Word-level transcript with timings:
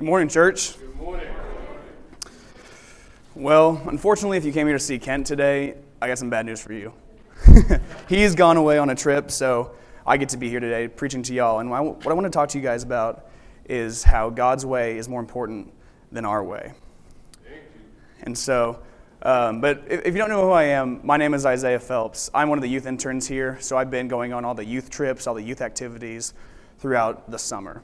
Good 0.00 0.06
morning, 0.06 0.28
church. 0.28 0.78
Good 0.78 0.96
morning. 0.96 1.28
Well, 3.34 3.82
unfortunately, 3.84 4.38
if 4.38 4.46
you 4.46 4.50
came 4.50 4.66
here 4.66 4.78
to 4.78 4.82
see 4.82 4.98
Kent 4.98 5.26
today, 5.26 5.74
I 6.00 6.08
got 6.08 6.16
some 6.16 6.30
bad 6.30 6.46
news 6.46 6.62
for 6.62 6.72
you. 6.72 6.94
He's 8.08 8.34
gone 8.34 8.56
away 8.56 8.78
on 8.78 8.88
a 8.88 8.94
trip, 8.94 9.30
so 9.30 9.72
I 10.06 10.16
get 10.16 10.30
to 10.30 10.38
be 10.38 10.48
here 10.48 10.58
today 10.58 10.88
preaching 10.88 11.22
to 11.24 11.34
y'all. 11.34 11.58
And 11.58 11.70
what 11.70 12.06
I 12.06 12.14
want 12.14 12.24
to 12.24 12.30
talk 12.30 12.48
to 12.48 12.58
you 12.58 12.64
guys 12.64 12.82
about 12.82 13.26
is 13.66 14.02
how 14.02 14.30
God's 14.30 14.64
way 14.64 14.96
is 14.96 15.06
more 15.06 15.20
important 15.20 15.70
than 16.10 16.24
our 16.24 16.42
way. 16.42 16.72
And 18.22 18.38
so, 18.38 18.80
um, 19.20 19.60
but 19.60 19.84
if, 19.86 20.06
if 20.06 20.14
you 20.14 20.18
don't 20.18 20.30
know 20.30 20.46
who 20.46 20.52
I 20.52 20.62
am, 20.62 21.02
my 21.04 21.18
name 21.18 21.34
is 21.34 21.44
Isaiah 21.44 21.78
Phelps. 21.78 22.30
I'm 22.32 22.48
one 22.48 22.56
of 22.56 22.62
the 22.62 22.70
youth 22.70 22.86
interns 22.86 23.28
here, 23.28 23.58
so 23.60 23.76
I've 23.76 23.90
been 23.90 24.08
going 24.08 24.32
on 24.32 24.46
all 24.46 24.54
the 24.54 24.64
youth 24.64 24.88
trips, 24.88 25.26
all 25.26 25.34
the 25.34 25.42
youth 25.42 25.60
activities 25.60 26.32
throughout 26.78 27.30
the 27.30 27.38
summer. 27.38 27.82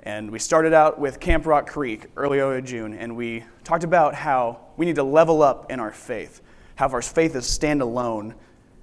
And 0.00 0.30
we 0.30 0.38
started 0.38 0.72
out 0.72 1.00
with 1.00 1.18
Camp 1.18 1.44
Rock 1.44 1.68
Creek 1.68 2.06
early 2.16 2.38
in 2.38 2.64
June, 2.64 2.94
and 2.94 3.16
we 3.16 3.44
talked 3.64 3.82
about 3.84 4.14
how 4.14 4.60
we 4.76 4.86
need 4.86 4.94
to 4.94 5.02
level 5.02 5.42
up 5.42 5.72
in 5.72 5.80
our 5.80 5.90
faith. 5.90 6.40
How 6.76 6.86
if 6.86 6.92
our 6.92 7.02
faith 7.02 7.34
is 7.34 7.44
standalone, 7.44 8.34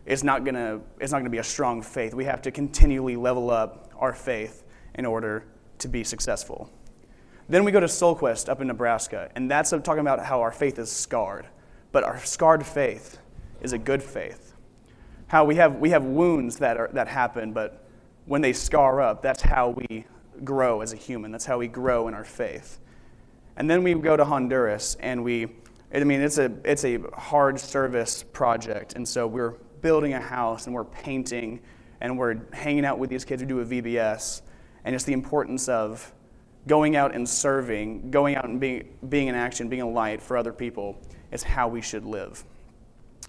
it's 0.06 0.24
not 0.24 0.44
gonna 0.44 0.82
it's 1.00 1.12
not 1.12 1.20
gonna 1.20 1.30
be 1.30 1.38
a 1.38 1.44
strong 1.44 1.82
faith. 1.82 2.14
We 2.14 2.26
have 2.26 2.42
to 2.44 2.52
continually 2.52 3.16
level 3.16 3.50
up 3.50 3.90
our 3.98 4.14
faith 4.14 4.64
in 4.96 5.06
order 5.06 5.46
to 5.80 5.88
be 5.88 6.04
successful. 6.04 6.70
Then 7.48 7.64
we 7.64 7.72
go 7.72 7.80
to 7.80 7.86
SoulQuest 7.86 8.50
up 8.50 8.60
in 8.60 8.68
Nebraska, 8.68 9.30
and 9.36 9.50
that's 9.50 9.70
talking 9.70 10.00
about 10.00 10.26
how 10.26 10.42
our 10.42 10.52
faith 10.52 10.80
is 10.80 10.92
scarred. 10.92 11.48
But 11.92 12.04
our 12.04 12.20
scarred 12.26 12.66
faith 12.66 13.20
is 13.62 13.72
a 13.72 13.78
good 13.78 14.04
faith. 14.04 14.54
How 15.28 15.46
we 15.46 15.56
have 15.56 15.78
we 15.78 15.92
have 15.92 16.04
wounds 16.04 16.58
that 16.58 16.76
are 16.76 16.90
that 16.94 17.08
happen, 17.08 17.54
but 17.54 17.88
when 18.26 18.42
they 18.42 18.52
scar 18.52 19.02
up, 19.02 19.22
that's 19.22 19.42
how 19.42 19.70
we 19.70 20.06
grow 20.44 20.82
as 20.82 20.94
a 20.94 20.96
human. 20.96 21.32
That's 21.32 21.46
how 21.46 21.58
we 21.58 21.68
grow 21.68 22.08
in 22.08 22.14
our 22.14 22.24
faith. 22.24 22.80
And 23.58 23.70
then 23.70 23.84
we 23.84 23.94
go 23.94 24.18
to 24.18 24.26
Honduras, 24.26 24.98
and 25.00 25.24
we, 25.24 25.48
I 25.94 26.04
mean, 26.04 26.22
it's 26.22 26.38
a, 26.38 26.52
it's 26.66 26.84
a 26.84 27.00
hard 27.14 27.60
service 27.60 28.24
project. 28.24 28.94
And 28.94 29.08
so 29.08 29.28
we're 29.28 29.52
building 29.82 30.14
a 30.14 30.20
house, 30.20 30.66
and 30.66 30.76
we're 30.76 30.84
painting, 30.84 31.62
and 32.02 32.18
we're 32.18 32.42
hanging 32.52 32.86
out 32.86 33.00
with 33.00 33.10
these 33.10 33.24
kids 33.24 33.42
who 33.42 33.48
do 33.48 33.60
a 33.62 33.66
VBS. 33.66 34.42
And 34.84 34.94
it's 34.94 35.06
the 35.06 35.14
importance 35.14 35.70
of 35.70 36.12
going 36.68 36.96
out 36.96 37.16
and 37.16 37.28
serving, 37.28 38.12
going 38.12 38.36
out 38.36 38.46
and 38.46 38.60
being, 38.60 38.98
being 39.08 39.28
in 39.28 39.36
action, 39.36 39.70
being 39.70 39.82
a 39.82 39.90
light 39.90 40.22
for 40.22 40.36
other 40.36 40.52
people 40.52 40.98
is 41.32 41.44
how 41.44 41.68
we 41.68 41.82
should 41.82 42.06
live. 42.06 42.44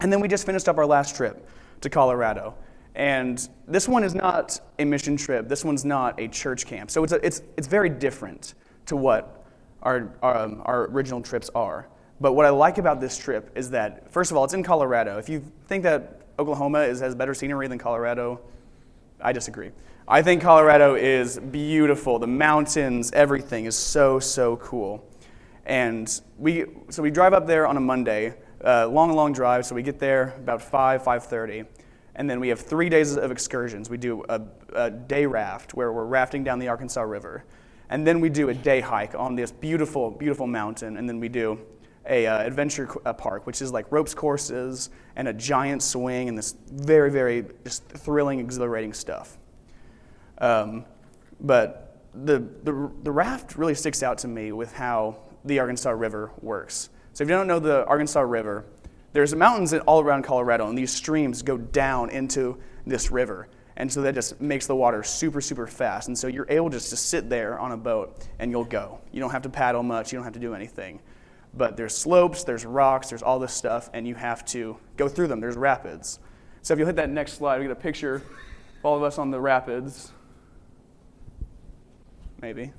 And 0.00 0.12
then 0.12 0.20
we 0.20 0.28
just 0.28 0.46
finished 0.46 0.68
up 0.68 0.78
our 0.78 0.86
last 0.86 1.16
trip 1.16 1.48
to 1.80 1.90
Colorado. 1.90 2.54
And 2.96 3.46
this 3.68 3.86
one 3.86 4.02
is 4.02 4.14
not 4.14 4.58
a 4.78 4.84
mission 4.84 5.18
trip. 5.18 5.48
This 5.48 5.64
one's 5.64 5.84
not 5.84 6.18
a 6.18 6.28
church 6.28 6.64
camp. 6.66 6.90
So 6.90 7.04
it's, 7.04 7.12
a, 7.12 7.24
it's, 7.24 7.42
it's 7.58 7.68
very 7.68 7.90
different 7.90 8.54
to 8.86 8.96
what 8.96 9.44
our, 9.82 10.14
our, 10.22 10.38
um, 10.38 10.62
our 10.64 10.84
original 10.86 11.20
trips 11.20 11.50
are. 11.54 11.88
But 12.22 12.32
what 12.32 12.46
I 12.46 12.48
like 12.48 12.78
about 12.78 13.02
this 13.02 13.18
trip 13.18 13.50
is 13.54 13.70
that, 13.70 14.10
first 14.10 14.30
of 14.30 14.38
all, 14.38 14.44
it's 14.44 14.54
in 14.54 14.62
Colorado. 14.62 15.18
If 15.18 15.28
you 15.28 15.44
think 15.66 15.82
that 15.82 16.22
Oklahoma 16.38 16.80
is, 16.80 17.00
has 17.00 17.14
better 17.14 17.34
scenery 17.34 17.68
than 17.68 17.76
Colorado, 17.76 18.40
I 19.20 19.32
disagree. 19.32 19.72
I 20.08 20.22
think 20.22 20.40
Colorado 20.40 20.94
is 20.94 21.38
beautiful. 21.38 22.18
The 22.18 22.26
mountains, 22.26 23.12
everything 23.12 23.66
is 23.66 23.76
so, 23.76 24.18
so 24.18 24.56
cool. 24.56 25.06
And 25.66 26.18
we, 26.38 26.64
so 26.88 27.02
we 27.02 27.10
drive 27.10 27.34
up 27.34 27.46
there 27.46 27.66
on 27.66 27.76
a 27.76 27.80
Monday, 27.80 28.36
uh, 28.64 28.88
long, 28.88 29.12
long 29.12 29.34
drive. 29.34 29.66
So 29.66 29.74
we 29.74 29.82
get 29.82 29.98
there 29.98 30.34
about 30.38 30.62
5, 30.62 31.02
5.30 31.02 31.66
and 32.16 32.28
then 32.28 32.40
we 32.40 32.48
have 32.48 32.58
three 32.58 32.88
days 32.88 33.16
of 33.16 33.30
excursions. 33.30 33.90
We 33.90 33.98
do 33.98 34.24
a, 34.28 34.40
a, 34.74 34.90
day 34.90 35.26
raft 35.26 35.74
where 35.74 35.92
we're 35.92 36.06
rafting 36.06 36.42
down 36.42 36.58
the 36.58 36.68
Arkansas 36.68 37.02
River. 37.02 37.44
And 37.90 38.06
then 38.06 38.20
we 38.20 38.30
do 38.30 38.48
a 38.48 38.54
day 38.54 38.80
hike 38.80 39.14
on 39.14 39.36
this 39.36 39.52
beautiful, 39.52 40.10
beautiful 40.10 40.46
mountain. 40.46 40.96
And 40.96 41.06
then 41.06 41.20
we 41.20 41.28
do 41.28 41.60
a 42.06 42.26
uh, 42.26 42.38
adventure 42.38 42.88
uh, 43.04 43.12
park, 43.12 43.46
which 43.46 43.60
is 43.60 43.70
like 43.70 43.92
ropes 43.92 44.14
courses 44.14 44.88
and 45.14 45.28
a 45.28 45.32
giant 45.34 45.82
swing 45.82 46.30
and 46.30 46.38
this 46.38 46.56
very, 46.72 47.10
very 47.10 47.44
just 47.64 47.86
thrilling, 47.86 48.40
exhilarating 48.40 48.94
stuff. 48.94 49.36
Um, 50.38 50.86
but 51.40 52.00
the, 52.14 52.38
the, 52.64 52.90
the 53.02 53.12
raft 53.12 53.56
really 53.56 53.74
sticks 53.74 54.02
out 54.02 54.16
to 54.18 54.28
me 54.28 54.52
with 54.52 54.72
how 54.72 55.18
the 55.44 55.58
Arkansas 55.58 55.90
River 55.90 56.32
works. 56.40 56.88
So 57.12 57.24
if 57.24 57.30
you 57.30 57.36
don't 57.36 57.46
know 57.46 57.58
the 57.58 57.84
Arkansas 57.84 58.20
River, 58.20 58.64
there's 59.16 59.34
mountains 59.34 59.72
all 59.72 60.02
around 60.02 60.24
Colorado, 60.24 60.68
and 60.68 60.76
these 60.76 60.92
streams 60.92 61.40
go 61.40 61.56
down 61.56 62.10
into 62.10 62.58
this 62.86 63.10
river. 63.10 63.48
And 63.78 63.90
so 63.90 64.02
that 64.02 64.14
just 64.14 64.42
makes 64.42 64.66
the 64.66 64.76
water 64.76 65.02
super, 65.02 65.40
super 65.40 65.66
fast. 65.66 66.08
And 66.08 66.18
so 66.18 66.26
you're 66.26 66.46
able 66.50 66.68
just 66.68 66.90
to 66.90 66.98
sit 66.98 67.30
there 67.30 67.58
on 67.58 67.72
a 67.72 67.78
boat 67.78 68.28
and 68.38 68.50
you'll 68.50 68.64
go. 68.64 69.00
You 69.12 69.20
don't 69.20 69.30
have 69.30 69.40
to 69.42 69.48
paddle 69.48 69.82
much, 69.82 70.12
you 70.12 70.18
don't 70.18 70.24
have 70.24 70.34
to 70.34 70.38
do 70.38 70.52
anything. 70.52 71.00
But 71.54 71.78
there's 71.78 71.96
slopes, 71.96 72.44
there's 72.44 72.66
rocks, 72.66 73.08
there's 73.08 73.22
all 73.22 73.38
this 73.38 73.54
stuff, 73.54 73.88
and 73.94 74.06
you 74.06 74.14
have 74.16 74.44
to 74.46 74.76
go 74.98 75.08
through 75.08 75.28
them. 75.28 75.40
There's 75.40 75.56
rapids. 75.56 76.18
So 76.60 76.74
if 76.74 76.78
you 76.78 76.84
hit 76.84 76.96
that 76.96 77.08
next 77.08 77.38
slide, 77.38 77.56
we 77.56 77.64
get 77.64 77.72
a 77.72 77.74
picture 77.74 78.16
of 78.16 78.22
all 78.82 78.98
of 78.98 79.02
us 79.02 79.16
on 79.16 79.30
the 79.30 79.40
rapids. 79.40 80.12
Maybe. 82.42 82.74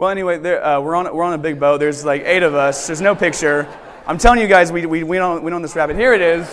Well, 0.00 0.08
anyway, 0.08 0.38
there, 0.38 0.64
uh, 0.64 0.80
we're, 0.80 0.94
on, 0.94 1.14
we're 1.14 1.24
on 1.24 1.34
a 1.34 1.38
big 1.38 1.60
boat. 1.60 1.76
There's 1.76 2.06
like 2.06 2.22
eight 2.24 2.42
of 2.42 2.54
us. 2.54 2.86
There's 2.86 3.02
no 3.02 3.14
picture. 3.14 3.68
I'm 4.06 4.16
telling 4.16 4.40
you 4.40 4.46
guys, 4.46 4.72
we, 4.72 4.86
we, 4.86 5.02
we, 5.02 5.18
don't, 5.18 5.42
we 5.42 5.52
this 5.60 5.76
rabbit. 5.76 5.94
Here 5.96 6.14
it 6.14 6.22
is. 6.22 6.48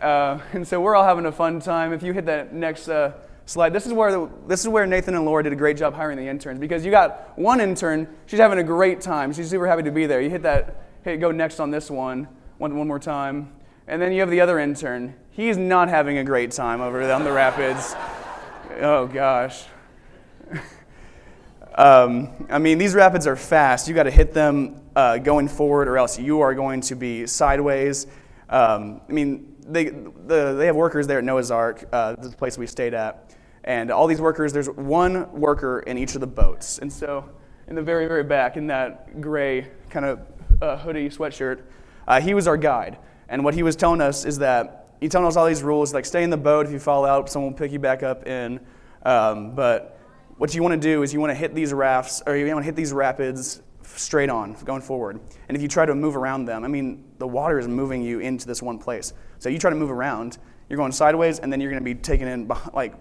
Uh, 0.00 0.40
and 0.52 0.66
so 0.66 0.80
we're 0.80 0.96
all 0.96 1.04
having 1.04 1.26
a 1.26 1.30
fun 1.30 1.60
time. 1.60 1.92
If 1.92 2.02
you 2.02 2.12
hit 2.12 2.26
that 2.26 2.52
next 2.52 2.88
uh, 2.88 3.12
slide, 3.46 3.72
this 3.72 3.86
is, 3.86 3.92
where 3.92 4.10
the, 4.10 4.28
this 4.48 4.62
is 4.62 4.68
where 4.68 4.84
Nathan 4.84 5.14
and 5.14 5.24
Laura 5.24 5.44
did 5.44 5.52
a 5.52 5.56
great 5.56 5.76
job 5.76 5.94
hiring 5.94 6.18
the 6.18 6.26
interns 6.26 6.58
because 6.58 6.84
you 6.84 6.90
got 6.90 7.38
one 7.38 7.60
intern, 7.60 8.08
she's 8.26 8.40
having 8.40 8.58
a 8.58 8.64
great 8.64 9.00
time. 9.00 9.32
She's 9.32 9.48
super 9.48 9.68
happy 9.68 9.84
to 9.84 9.92
be 9.92 10.06
there. 10.06 10.20
You 10.20 10.28
hit 10.28 10.42
that, 10.42 10.82
hit 11.04 11.20
go 11.20 11.30
next 11.30 11.60
on 11.60 11.70
this 11.70 11.88
one, 11.88 12.26
one, 12.58 12.76
one 12.76 12.88
more 12.88 12.98
time. 12.98 13.52
And 13.86 14.02
then 14.02 14.10
you 14.10 14.18
have 14.22 14.30
the 14.30 14.40
other 14.40 14.58
intern. 14.58 15.14
He's 15.30 15.56
not 15.56 15.88
having 15.88 16.18
a 16.18 16.24
great 16.24 16.50
time 16.50 16.80
over 16.80 17.00
on 17.12 17.22
the 17.22 17.30
rapids. 17.30 17.94
Oh, 18.80 19.06
gosh. 19.06 19.66
Um, 21.74 22.46
I 22.50 22.58
mean, 22.58 22.78
these 22.78 22.94
rapids 22.94 23.26
are 23.26 23.36
fast. 23.36 23.88
You 23.88 23.94
got 23.94 24.02
to 24.04 24.10
hit 24.10 24.34
them 24.34 24.80
uh, 24.94 25.18
going 25.18 25.48
forward, 25.48 25.88
or 25.88 25.96
else 25.96 26.18
you 26.18 26.40
are 26.40 26.54
going 26.54 26.80
to 26.82 26.94
be 26.94 27.26
sideways. 27.26 28.06
Um, 28.48 29.00
I 29.08 29.12
mean, 29.12 29.56
they, 29.66 29.86
the, 29.86 30.54
they 30.58 30.66
have 30.66 30.76
workers 30.76 31.06
there 31.06 31.18
at 31.18 31.24
Noah's 31.24 31.50
Ark, 31.50 31.84
uh, 31.92 32.16
the 32.16 32.30
place 32.30 32.58
we 32.58 32.66
stayed 32.66 32.94
at. 32.94 33.34
And 33.64 33.90
all 33.90 34.06
these 34.06 34.20
workers, 34.20 34.52
there's 34.52 34.68
one 34.68 35.32
worker 35.32 35.80
in 35.80 35.96
each 35.96 36.14
of 36.14 36.20
the 36.20 36.26
boats. 36.26 36.78
And 36.78 36.92
so, 36.92 37.28
in 37.68 37.74
the 37.74 37.82
very, 37.82 38.06
very 38.06 38.24
back, 38.24 38.56
in 38.56 38.66
that 38.66 39.20
gray 39.20 39.68
kind 39.88 40.04
of 40.04 40.20
uh, 40.60 40.76
hoodie 40.76 41.08
sweatshirt, 41.08 41.62
uh, 42.06 42.20
he 42.20 42.34
was 42.34 42.46
our 42.46 42.56
guide. 42.56 42.98
And 43.28 43.44
what 43.44 43.54
he 43.54 43.62
was 43.62 43.76
telling 43.76 44.00
us 44.00 44.24
is 44.24 44.38
that 44.38 44.88
he 45.00 45.08
telling 45.08 45.26
us 45.26 45.36
all 45.36 45.46
these 45.46 45.62
rules, 45.62 45.94
like 45.94 46.04
stay 46.04 46.22
in 46.22 46.30
the 46.30 46.36
boat. 46.36 46.66
If 46.66 46.72
you 46.72 46.78
fall 46.78 47.04
out, 47.04 47.30
someone 47.30 47.52
will 47.52 47.58
pick 47.58 47.72
you 47.72 47.78
back 47.78 48.02
up 48.02 48.26
in. 48.26 48.60
Um, 49.04 49.54
but 49.54 49.98
what 50.42 50.52
you 50.56 50.60
want 50.60 50.72
to 50.72 50.88
do 50.88 51.04
is 51.04 51.14
you 51.14 51.20
want 51.20 51.30
to 51.30 51.36
hit 51.36 51.54
these 51.54 51.72
rafts, 51.72 52.20
or 52.26 52.34
you 52.34 52.44
want 52.48 52.58
to 52.58 52.64
hit 52.64 52.74
these 52.74 52.92
rapids 52.92 53.62
straight 53.84 54.28
on, 54.28 54.54
going 54.64 54.82
forward. 54.82 55.20
And 55.46 55.56
if 55.56 55.62
you 55.62 55.68
try 55.68 55.86
to 55.86 55.94
move 55.94 56.16
around 56.16 56.46
them, 56.46 56.64
I 56.64 56.66
mean, 56.66 57.04
the 57.18 57.28
water 57.28 57.60
is 57.60 57.68
moving 57.68 58.02
you 58.02 58.18
into 58.18 58.44
this 58.44 58.60
one 58.60 58.76
place. 58.76 59.12
So 59.38 59.48
you 59.48 59.60
try 59.60 59.70
to 59.70 59.76
move 59.76 59.92
around, 59.92 60.38
you're 60.68 60.78
going 60.78 60.90
sideways, 60.90 61.38
and 61.38 61.52
then 61.52 61.60
you're 61.60 61.70
going 61.70 61.80
to 61.80 61.84
be 61.84 61.94
taken 61.94 62.26
in, 62.26 62.50
like, 62.74 62.94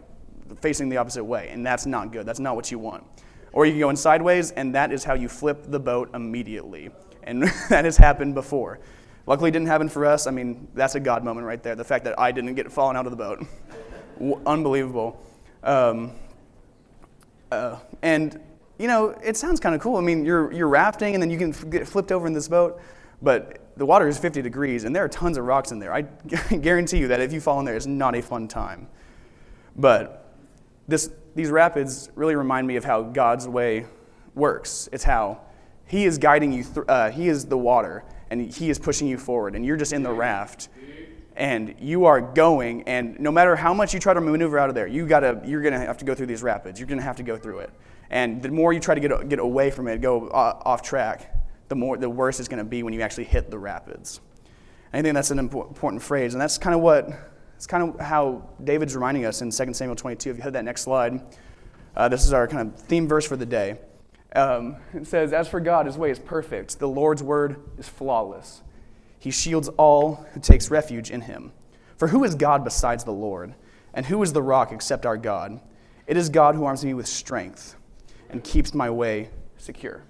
facing 0.60 0.88
the 0.88 0.98
opposite 0.98 1.24
way. 1.24 1.50
And 1.50 1.66
that's 1.66 1.88
not 1.88 2.12
good. 2.12 2.28
That's 2.28 2.40
not 2.40 2.56
what 2.56 2.70
you 2.70 2.78
want. 2.78 3.06
Or 3.54 3.66
you 3.66 3.72
can 3.72 3.80
go 3.80 3.90
in 3.90 3.96
sideways, 3.96 4.52
and 4.52 4.76
that 4.76 4.92
is 4.92 5.04
how 5.04 5.16
you 5.16 5.28
flip 5.28 5.64
the 5.66 5.80
boat 5.80 6.12
immediately. 6.14 6.92
And 7.24 7.42
that 7.70 7.86
has 7.86 7.98
happened 7.98 8.36
before. 8.36 8.82
Luckily, 9.26 9.50
didn't 9.50 9.68
happen 9.68 9.90
for 9.90 10.06
us. 10.06 10.28
I 10.28 10.32
mean, 10.32 10.68
that's 10.76 10.94
a 10.94 11.00
God 11.00 11.24
moment 11.24 11.48
right 11.48 11.64
there. 11.64 11.74
The 11.74 11.84
fact 11.84 12.04
that 12.04 12.20
I 12.20 12.32
didn't 12.32 12.54
get 12.54 12.72
fallen 12.72 12.96
out 12.96 13.08
of 13.08 13.12
the 13.12 13.18
boat. 13.18 13.44
Unbelievable. 14.46 15.20
Um, 15.64 16.12
uh, 17.52 17.78
and 18.02 18.40
you 18.80 18.88
know, 18.88 19.10
it 19.24 19.38
sounds 19.38 19.60
kind 19.60 19.76
of 19.76 19.82
cool. 19.82 19.98
I 19.98 20.02
mean, 20.02 20.26
you're 20.26 20.52
you're 20.52 20.68
rafting, 20.68 21.14
and 21.14 21.22
then 21.22 21.30
you 21.30 21.38
can 21.38 21.52
get 21.70 21.88
flipped 21.88 22.12
over 22.12 22.26
in 22.26 22.34
this 22.34 22.48
boat, 22.48 22.82
but 23.22 23.62
the 23.78 23.86
water 23.86 24.08
is 24.08 24.18
50 24.18 24.42
degrees, 24.42 24.84
and 24.84 24.96
there 24.96 25.04
are 25.04 25.10
tons 25.10 25.38
of 25.38 25.46
rocks 25.46 25.72
in 25.72 25.80
there. 25.80 25.94
I 25.94 26.02
guarantee 26.62 26.98
you 26.98 27.08
that 27.10 27.22
if 27.22 27.32
you 27.32 27.40
fall 27.40 27.60
in 27.60 27.66
there, 27.66 27.76
it's 27.76 27.86
not 27.86 28.16
a 28.16 28.22
fun 28.22 28.48
time. 28.48 28.88
But 29.76 30.36
this, 30.88 31.12
these 31.36 31.50
rapids 31.50 32.10
really 32.16 32.36
remind 32.36 32.68
me 32.68 32.76
of 32.76 32.84
how 32.84 33.04
God's 33.04 33.48
way 33.48 33.86
works. 34.36 34.90
It's 34.92 35.04
how 35.04 35.42
He 35.86 36.06
is 36.06 36.18
guiding 36.18 36.52
you. 36.52 36.64
Th- 36.64 36.86
uh, 36.88 37.12
he 37.12 37.30
is 37.30 37.46
the 37.46 37.58
water, 37.58 38.04
and 38.30 38.52
He 38.52 38.70
is 38.70 38.80
pushing 38.80 39.08
you 39.08 39.18
forward, 39.18 39.56
and 39.56 39.66
you're 39.66 39.78
just 39.78 39.94
in 39.94 40.04
the 40.04 40.12
raft 40.12 40.70
and 41.42 41.74
you 41.80 42.06
are 42.06 42.22
going 42.22 42.84
and 42.84 43.20
no 43.20 43.32
matter 43.32 43.56
how 43.56 43.74
much 43.74 43.96
you 43.96 44.00
try 44.00 44.14
to 44.14 44.22
maneuver 44.22 44.60
out 44.60 44.70
of 44.70 44.76
there 44.76 44.86
you 44.86 45.08
gotta 45.08 45.42
you're 45.44 45.64
gonna 45.64 45.80
have 45.80 45.98
to 45.98 46.06
go 46.06 46.14
through 46.14 46.28
these 46.28 46.44
rapids 46.44 46.80
you're 46.80 46.88
gonna 46.88 47.02
have 47.02 47.16
to 47.16 47.24
go 47.24 47.36
through 47.36 47.58
it 47.58 47.72
and 48.12 48.44
the 48.44 48.50
more 48.50 48.74
you 48.74 48.80
try 48.80 48.94
to 48.94 49.02
get, 49.02 49.28
get 49.28 49.40
away 49.40 49.72
from 49.72 49.88
it 49.88 50.00
go 50.02 50.30
off 50.30 50.84
track 50.84 51.36
the 51.70 51.76
more 51.76 51.98
the 51.98 52.08
worse 52.10 52.40
it's 52.40 52.48
going 52.48 52.64
to 52.64 52.70
be 52.70 52.84
when 52.84 52.94
you 52.94 53.02
actually 53.02 53.24
hit 53.24 53.50
the 53.50 53.58
rapids 53.58 54.22
i 54.94 55.02
think 55.02 55.16
that's 55.16 55.32
an 55.32 55.40
important 55.40 56.02
phrase 56.02 56.36
and 56.36 56.42
that's 56.42 56.60
kind 56.60 56.76
of 56.76 56.82
what 56.82 57.10
it's 57.56 57.66
kind 57.66 57.90
of 57.90 58.00
how 58.00 58.48
david's 58.64 58.94
reminding 58.94 59.26
us 59.26 59.42
in 59.42 59.50
2 59.50 59.74
samuel 59.74 59.96
22 59.96 60.30
if 60.30 60.38
you 60.38 60.44
had 60.44 60.54
that 60.54 60.64
next 60.64 60.84
slide 60.84 61.22
Uh, 61.96 62.08
this 62.08 62.26
is 62.26 62.34
our 62.34 62.48
kind 62.48 62.68
of 62.68 62.80
theme 62.80 63.08
verse 63.08 63.28
for 63.28 63.36
the 63.36 63.46
day. 63.46 63.78
Um, 64.34 64.78
it 64.94 65.06
says, 65.08 65.34
As 65.34 65.48
for 65.50 65.60
God, 65.60 65.86
his 65.88 65.98
way 65.98 66.10
is 66.10 66.20
perfect. 66.20 66.80
The 66.80 66.88
Lord's 66.88 67.22
word 67.22 67.58
is 67.78 67.88
flawless. 67.88 68.62
He 69.22 69.30
shields 69.30 69.70
all 69.78 70.26
who 70.34 70.40
takes 70.40 70.72
refuge 70.72 71.12
in 71.12 71.22
him. 71.22 71.52
For 71.96 72.08
who 72.08 72.24
is 72.24 72.34
God 72.34 72.64
besides 72.64 73.04
the 73.04 73.12
Lord? 73.12 73.54
And 73.94 74.04
who 74.04 74.24
is 74.24 74.34
the 74.34 74.42
rock 74.42 74.72
except 74.72 75.06
our 75.06 75.16
God? 75.16 75.62
It 76.08 76.18
is 76.18 76.28
God 76.28 76.56
who 76.56 76.66
arms 76.66 76.84
me 76.84 76.96
with 76.96 77.06
strength 77.06 77.76
and 78.32 78.44
keeps 78.44 78.74
my 78.74 78.90
way 78.90 79.30
secure. 79.58 80.02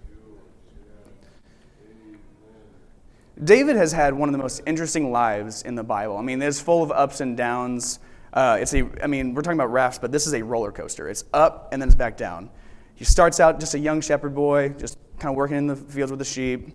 David 3.43 3.75
has 3.75 3.91
had 3.91 4.13
one 4.13 4.29
of 4.29 4.31
the 4.31 4.39
most 4.39 4.61
interesting 4.65 5.11
lives 5.11 5.63
in 5.63 5.75
the 5.75 5.83
Bible. 5.83 6.15
I 6.15 6.21
mean, 6.21 6.41
it's 6.41 6.61
full 6.61 6.81
of 6.81 6.89
ups 6.89 7.19
and 7.19 7.35
downs. 7.35 7.99
Uh, 8.31 8.59
it's 8.61 8.73
a, 8.73 8.87
I 9.03 9.07
mean, 9.07 9.33
we're 9.33 9.41
talking 9.41 9.59
about 9.59 9.73
rafts, 9.73 9.99
but 9.99 10.13
this 10.13 10.25
is 10.25 10.33
a 10.35 10.41
roller 10.41 10.71
coaster. 10.71 11.09
It's 11.09 11.25
up 11.33 11.67
and 11.73 11.81
then 11.81 11.89
it's 11.89 11.97
back 11.97 12.15
down. 12.15 12.49
He 12.95 13.03
starts 13.03 13.41
out 13.41 13.59
just 13.59 13.73
a 13.73 13.79
young 13.79 13.99
shepherd 13.99 14.33
boy, 14.33 14.69
just 14.69 14.97
kind 15.19 15.33
of 15.33 15.35
working 15.35 15.57
in 15.57 15.67
the 15.67 15.75
fields 15.75 16.13
with 16.13 16.19
the 16.19 16.25
sheep, 16.25 16.69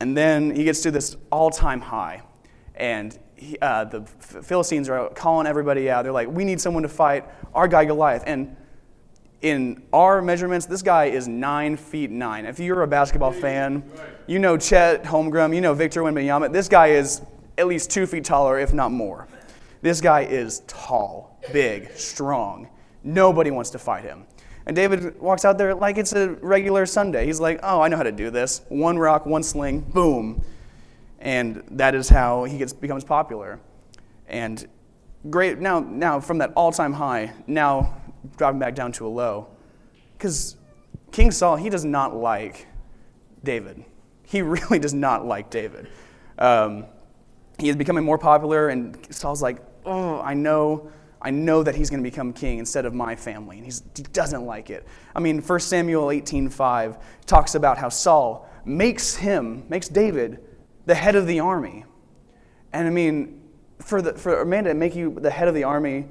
and 0.00 0.16
then 0.16 0.54
he 0.54 0.64
gets 0.64 0.80
to 0.82 0.90
this 0.90 1.16
all-time 1.30 1.80
high, 1.80 2.22
and 2.74 3.18
he, 3.34 3.56
uh, 3.60 3.84
the 3.84 4.02
Philistines 4.02 4.88
are 4.88 5.10
calling 5.10 5.46
everybody 5.46 5.90
out. 5.90 6.02
They're 6.02 6.12
like, 6.12 6.28
"We 6.28 6.44
need 6.44 6.60
someone 6.60 6.82
to 6.82 6.88
fight 6.88 7.24
our 7.54 7.68
guy 7.68 7.84
Goliath," 7.84 8.24
and 8.26 8.56
in 9.40 9.82
our 9.92 10.20
measurements, 10.20 10.66
this 10.66 10.82
guy 10.82 11.06
is 11.06 11.28
nine 11.28 11.76
feet 11.76 12.10
nine. 12.10 12.44
If 12.44 12.58
you're 12.58 12.82
a 12.82 12.88
basketball 12.88 13.32
fan, 13.32 13.84
you 14.26 14.38
know 14.38 14.56
Chet 14.56 15.04
Holmgren, 15.04 15.54
you 15.54 15.60
know 15.60 15.74
Victor 15.74 16.02
Wembanyama. 16.02 16.52
This 16.52 16.68
guy 16.68 16.88
is 16.88 17.22
at 17.56 17.66
least 17.66 17.90
two 17.90 18.06
feet 18.06 18.24
taller, 18.24 18.58
if 18.58 18.72
not 18.72 18.90
more. 18.90 19.28
This 19.80 20.00
guy 20.00 20.22
is 20.22 20.62
tall, 20.66 21.38
big, 21.52 21.90
strong. 21.92 22.68
Nobody 23.04 23.52
wants 23.52 23.70
to 23.70 23.78
fight 23.78 24.02
him. 24.02 24.26
And 24.68 24.76
David 24.76 25.18
walks 25.18 25.46
out 25.46 25.56
there 25.56 25.74
like 25.74 25.96
it's 25.96 26.12
a 26.12 26.28
regular 26.42 26.84
Sunday. 26.84 27.24
He's 27.24 27.40
like, 27.40 27.58
oh, 27.62 27.80
I 27.80 27.88
know 27.88 27.96
how 27.96 28.02
to 28.02 28.12
do 28.12 28.30
this. 28.30 28.60
One 28.68 28.98
rock, 28.98 29.24
one 29.24 29.42
sling, 29.42 29.80
boom. 29.80 30.44
And 31.20 31.64
that 31.70 31.94
is 31.94 32.10
how 32.10 32.44
he 32.44 32.58
gets, 32.58 32.74
becomes 32.74 33.02
popular. 33.02 33.60
And 34.28 34.68
great, 35.30 35.58
now, 35.58 35.80
now 35.80 36.20
from 36.20 36.36
that 36.38 36.52
all 36.54 36.70
time 36.70 36.92
high, 36.92 37.32
now 37.46 37.96
dropping 38.36 38.58
back 38.58 38.74
down 38.74 38.92
to 38.92 39.06
a 39.06 39.08
low. 39.08 39.48
Because 40.18 40.56
King 41.12 41.30
Saul, 41.30 41.56
he 41.56 41.70
does 41.70 41.86
not 41.86 42.14
like 42.14 42.66
David. 43.42 43.82
He 44.22 44.42
really 44.42 44.78
does 44.78 44.92
not 44.92 45.24
like 45.24 45.48
David. 45.48 45.88
Um, 46.38 46.84
he 47.58 47.70
is 47.70 47.74
becoming 47.74 48.04
more 48.04 48.18
popular, 48.18 48.68
and 48.68 48.98
Saul's 49.08 49.40
like, 49.40 49.62
oh, 49.86 50.20
I 50.20 50.34
know, 50.34 50.92
I 51.20 51.30
know 51.30 51.62
that 51.62 51.74
he's 51.74 51.90
going 51.90 52.02
to 52.02 52.08
become 52.08 52.32
king 52.32 52.58
instead 52.58 52.86
of 52.86 52.94
my 52.94 53.16
family, 53.16 53.58
and 53.58 53.66
he 53.66 54.02
doesn't 54.12 54.44
like 54.44 54.70
it. 54.70 54.86
I 55.14 55.20
mean, 55.20 55.42
1 55.42 55.60
Samuel 55.60 56.06
18:5 56.06 57.00
talks 57.26 57.54
about 57.54 57.78
how 57.78 57.88
Saul 57.88 58.48
makes 58.64 59.16
him, 59.16 59.64
makes 59.68 59.88
David, 59.88 60.44
the 60.86 60.94
head 60.94 61.16
of 61.16 61.26
the 61.26 61.40
army. 61.40 61.84
And 62.72 62.86
I 62.86 62.90
mean, 62.90 63.42
for, 63.80 64.02
the, 64.02 64.12
for 64.14 64.40
Amanda 64.40 64.70
to 64.70 64.74
make 64.74 64.94
you 64.94 65.16
the 65.18 65.30
head 65.30 65.48
of 65.48 65.54
the 65.54 65.64
army, 65.64 66.06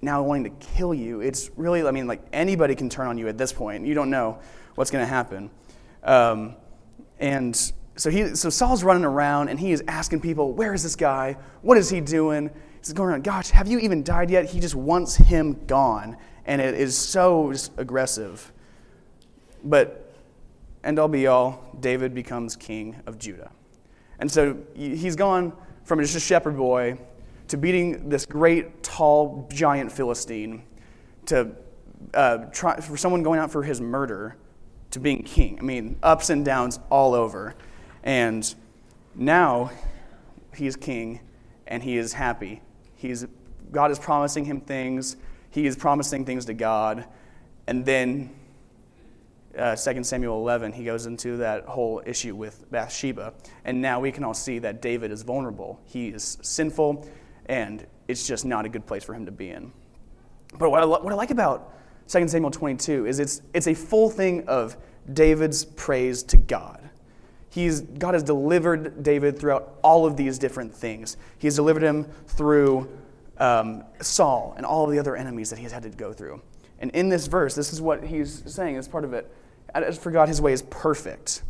now 0.00 0.22
wanting 0.22 0.44
to 0.44 0.66
kill 0.66 0.92
you, 0.92 1.20
it's 1.20 1.50
really, 1.56 1.86
I 1.86 1.90
mean, 1.90 2.06
like 2.06 2.22
anybody 2.32 2.74
can 2.74 2.88
turn 2.88 3.06
on 3.06 3.18
you 3.18 3.28
at 3.28 3.38
this 3.38 3.52
point. 3.52 3.86
You 3.86 3.94
don't 3.94 4.10
know 4.10 4.40
what's 4.74 4.90
going 4.90 5.04
to 5.04 5.08
happen. 5.08 5.50
Um, 6.02 6.56
and 7.20 7.54
so, 7.96 8.10
he, 8.10 8.34
so 8.34 8.50
Saul's 8.50 8.82
running 8.82 9.04
around 9.04 9.48
and 9.48 9.60
he 9.60 9.70
is 9.70 9.82
asking 9.86 10.20
people, 10.20 10.52
Where 10.52 10.74
is 10.74 10.82
this 10.82 10.96
guy? 10.96 11.36
What 11.60 11.78
is 11.78 11.88
he 11.88 12.00
doing? 12.00 12.50
He's 12.82 12.92
going 12.92 13.10
around, 13.10 13.24
Gosh, 13.24 13.50
have 13.50 13.68
you 13.68 13.78
even 13.78 14.02
died 14.02 14.30
yet? 14.30 14.46
He 14.46 14.58
just 14.58 14.74
wants 14.74 15.14
him 15.14 15.64
gone. 15.66 16.16
And 16.44 16.60
it 16.60 16.74
is 16.74 16.98
so 16.98 17.52
aggressive. 17.76 18.52
But, 19.62 20.12
end 20.82 20.98
all 20.98 21.06
be 21.06 21.28
all, 21.28 21.64
David 21.78 22.12
becomes 22.12 22.56
king 22.56 23.00
of 23.06 23.18
Judah. 23.18 23.52
And 24.18 24.30
so 24.30 24.56
he's 24.74 25.14
gone 25.14 25.52
from 25.84 26.00
just 26.00 26.16
a 26.16 26.20
shepherd 26.20 26.56
boy 26.56 26.98
to 27.48 27.56
beating 27.56 28.08
this 28.08 28.26
great, 28.26 28.82
tall, 28.82 29.48
giant 29.52 29.92
Philistine, 29.92 30.64
to 31.26 31.52
uh, 32.14 32.38
try, 32.46 32.80
for 32.80 32.96
someone 32.96 33.22
going 33.22 33.38
out 33.38 33.50
for 33.52 33.62
his 33.62 33.80
murder, 33.80 34.36
to 34.90 34.98
being 34.98 35.22
king. 35.22 35.58
I 35.60 35.62
mean, 35.62 35.96
ups 36.02 36.30
and 36.30 36.44
downs 36.44 36.80
all 36.90 37.14
over. 37.14 37.54
And 38.02 38.52
now 39.14 39.70
he's 40.54 40.74
king 40.76 41.20
and 41.66 41.82
he 41.82 41.96
is 41.96 42.12
happy. 42.12 42.60
He's, 43.02 43.26
God 43.72 43.90
is 43.90 43.98
promising 43.98 44.44
him 44.44 44.60
things, 44.60 45.16
he 45.50 45.66
is 45.66 45.76
promising 45.76 46.24
things 46.24 46.44
to 46.44 46.54
God. 46.54 47.04
And 47.66 47.84
then 47.84 48.30
uh, 49.58 49.74
2 49.74 50.04
Samuel 50.04 50.38
11, 50.38 50.72
he 50.72 50.84
goes 50.84 51.06
into 51.06 51.36
that 51.38 51.64
whole 51.64 52.00
issue 52.06 52.36
with 52.36 52.70
Bathsheba. 52.70 53.34
And 53.64 53.82
now 53.82 53.98
we 53.98 54.12
can 54.12 54.22
all 54.22 54.34
see 54.34 54.60
that 54.60 54.80
David 54.80 55.10
is 55.10 55.22
vulnerable. 55.22 55.80
He 55.84 56.08
is 56.08 56.38
sinful 56.42 57.08
and 57.46 57.84
it's 58.06 58.26
just 58.26 58.44
not 58.44 58.64
a 58.64 58.68
good 58.68 58.86
place 58.86 59.02
for 59.02 59.14
him 59.14 59.26
to 59.26 59.32
be 59.32 59.50
in. 59.50 59.72
But 60.58 60.70
what 60.70 60.82
I, 60.82 60.86
what 60.86 61.12
I 61.12 61.16
like 61.16 61.32
about 61.32 61.74
2 62.06 62.28
Samuel 62.28 62.52
22 62.52 63.06
is 63.06 63.18
it's, 63.18 63.42
it's 63.52 63.66
a 63.66 63.74
full 63.74 64.10
thing 64.10 64.46
of 64.46 64.76
David's 65.12 65.64
praise 65.64 66.22
to 66.24 66.36
God. 66.36 66.81
He's, 67.52 67.82
God 67.82 68.14
has 68.14 68.22
delivered 68.22 69.02
David 69.02 69.38
throughout 69.38 69.74
all 69.82 70.06
of 70.06 70.16
these 70.16 70.38
different 70.38 70.74
things. 70.74 71.18
He 71.36 71.46
has 71.46 71.54
delivered 71.54 71.82
him 71.82 72.06
through 72.26 72.88
um, 73.36 73.84
Saul 74.00 74.54
and 74.56 74.64
all 74.64 74.86
of 74.86 74.90
the 74.90 74.98
other 74.98 75.14
enemies 75.14 75.50
that 75.50 75.58
he 75.58 75.64
has 75.64 75.72
had 75.72 75.82
to 75.82 75.90
go 75.90 76.14
through. 76.14 76.40
And 76.78 76.90
in 76.92 77.10
this 77.10 77.26
verse, 77.26 77.54
this 77.54 77.70
is 77.70 77.78
what 77.78 78.04
he's 78.04 78.42
saying 78.50 78.76
as 78.76 78.88
part 78.88 79.04
of 79.04 79.12
it. 79.12 79.30
As 79.74 79.98
for 79.98 80.10
God, 80.10 80.28
his 80.28 80.40
way 80.40 80.54
is 80.54 80.62
perfect. 80.62 81.42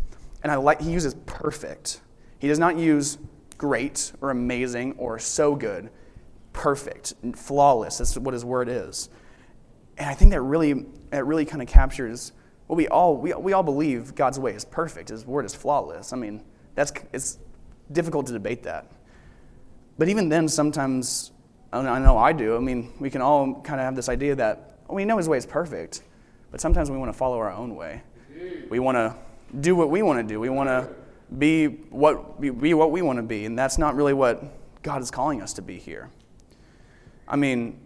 And 0.42 0.50
I 0.50 0.56
like, 0.56 0.80
he 0.80 0.90
uses 0.90 1.14
perfect. 1.24 2.00
He 2.40 2.48
does 2.48 2.58
not 2.58 2.76
use 2.76 3.18
great 3.56 4.10
or 4.20 4.30
amazing 4.30 4.96
or 4.98 5.20
so 5.20 5.54
good, 5.54 5.88
perfect, 6.52 7.14
flawless. 7.36 7.98
That's 7.98 8.18
what 8.18 8.34
his 8.34 8.44
word 8.44 8.68
is. 8.68 9.08
And 9.98 10.10
I 10.10 10.14
think 10.14 10.32
that 10.32 10.40
really, 10.40 10.84
that 11.10 11.26
really 11.26 11.44
kind 11.44 11.62
of 11.62 11.68
captures 11.68 12.32
what 12.66 12.76
we 12.76 12.88
all, 12.88 13.16
we, 13.16 13.32
we 13.34 13.52
all 13.52 13.62
believe 13.62 14.14
God's 14.14 14.38
way 14.38 14.52
is 14.52 14.64
perfect. 14.64 15.08
His 15.08 15.26
word 15.26 15.44
is 15.44 15.54
flawless. 15.54 16.12
I 16.12 16.16
mean, 16.16 16.42
that's, 16.74 16.92
it's 17.12 17.38
difficult 17.90 18.26
to 18.26 18.32
debate 18.32 18.62
that. 18.62 18.86
But 19.98 20.08
even 20.08 20.28
then, 20.28 20.48
sometimes, 20.48 21.32
I 21.72 21.98
know 21.98 22.18
I 22.18 22.32
do, 22.32 22.56
I 22.56 22.60
mean, 22.60 22.92
we 22.98 23.10
can 23.10 23.20
all 23.20 23.60
kind 23.62 23.80
of 23.80 23.84
have 23.84 23.96
this 23.96 24.08
idea 24.08 24.34
that 24.36 24.78
we 24.88 25.04
know 25.04 25.16
his 25.16 25.28
way 25.28 25.38
is 25.38 25.46
perfect, 25.46 26.02
but 26.50 26.60
sometimes 26.60 26.90
we 26.90 26.96
want 26.96 27.12
to 27.12 27.16
follow 27.16 27.38
our 27.38 27.52
own 27.52 27.76
way. 27.76 28.02
We 28.68 28.78
want 28.78 28.96
to 28.96 29.14
do 29.60 29.76
what 29.76 29.90
we 29.90 30.02
want 30.02 30.18
to 30.18 30.34
do. 30.34 30.40
We 30.40 30.48
want 30.48 30.68
to 30.68 30.88
be 31.38 31.66
what, 31.66 32.40
be 32.40 32.74
what 32.74 32.90
we 32.90 33.02
want 33.02 33.18
to 33.18 33.22
be. 33.22 33.44
And 33.44 33.58
that's 33.58 33.78
not 33.78 33.94
really 33.94 34.12
what 34.12 34.82
God 34.82 35.02
is 35.02 35.10
calling 35.10 35.40
us 35.40 35.52
to 35.54 35.62
be 35.62 35.78
here. 35.78 36.10
I 37.28 37.36
mean, 37.36 37.80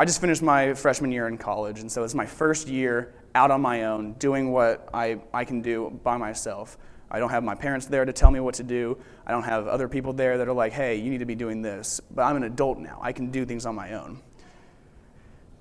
I 0.00 0.04
just 0.04 0.20
finished 0.20 0.42
my 0.42 0.74
freshman 0.74 1.12
year 1.12 1.28
in 1.28 1.38
college, 1.38 1.80
and 1.80 1.90
so 1.90 2.04
it's 2.04 2.14
my 2.14 2.26
first 2.26 2.68
year 2.68 3.14
out 3.38 3.52
on 3.52 3.62
my 3.62 3.84
own, 3.84 4.14
doing 4.14 4.50
what 4.50 4.88
I, 4.92 5.20
I 5.32 5.44
can 5.44 5.62
do 5.62 5.96
by 6.02 6.16
myself. 6.16 6.76
I 7.08 7.20
don't 7.20 7.30
have 7.30 7.44
my 7.44 7.54
parents 7.54 7.86
there 7.86 8.04
to 8.04 8.12
tell 8.12 8.32
me 8.32 8.40
what 8.40 8.54
to 8.56 8.64
do. 8.64 8.98
I 9.24 9.30
don't 9.30 9.44
have 9.44 9.68
other 9.68 9.86
people 9.86 10.12
there 10.12 10.38
that 10.38 10.48
are 10.48 10.52
like, 10.52 10.72
hey, 10.72 10.96
you 10.96 11.08
need 11.08 11.18
to 11.18 11.24
be 11.24 11.36
doing 11.36 11.62
this. 11.62 12.00
But 12.10 12.22
I'm 12.22 12.34
an 12.34 12.42
adult 12.42 12.78
now. 12.78 12.98
I 13.00 13.12
can 13.12 13.30
do 13.30 13.46
things 13.46 13.64
on 13.64 13.76
my 13.76 13.94
own. 13.94 14.20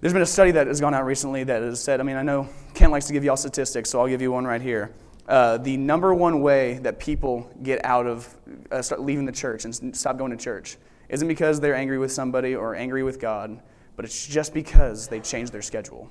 There's 0.02 0.12
been 0.12 0.24
a 0.24 0.26
study 0.26 0.50
that 0.52 0.66
has 0.66 0.82
gone 0.82 0.96
out 0.96 1.06
recently 1.06 1.44
that 1.44 1.62
has 1.62 1.80
said, 1.80 2.00
I 2.00 2.04
mean, 2.04 2.16
I 2.16 2.24
know 2.24 2.50
Ken 2.74 2.90
likes 2.90 3.06
to 3.08 3.14
give 3.14 3.24
y'all 3.24 3.38
statistics, 3.38 3.92
so 3.92 4.02
I'll 4.02 4.08
give 4.08 4.24
you 4.24 4.32
one 4.32 4.46
right 4.46 4.62
here. 4.62 4.92
Uh, 5.28 5.58
the 5.58 5.78
number 5.78 6.16
one 6.16 6.42
way 6.42 6.80
that 6.80 7.00
people 7.00 7.48
get 7.62 7.86
out 7.86 8.08
of 8.08 8.36
uh, 8.72 8.82
start 8.82 9.02
leaving 9.02 9.26
the 9.26 9.32
church 9.32 9.66
and 9.66 9.96
stop 9.96 10.18
going 10.18 10.32
to 10.32 10.38
church 10.38 10.78
isn't 11.10 11.28
because 11.28 11.60
they're 11.60 11.76
angry 11.76 12.00
with 12.00 12.12
somebody 12.12 12.56
or 12.56 12.76
angry 12.76 13.04
with 13.04 13.20
God, 13.20 13.62
but 13.96 14.04
it's 14.04 14.26
just 14.26 14.54
because 14.54 15.08
they 15.08 15.20
change 15.20 15.52
their 15.52 15.62
schedule. 15.62 16.10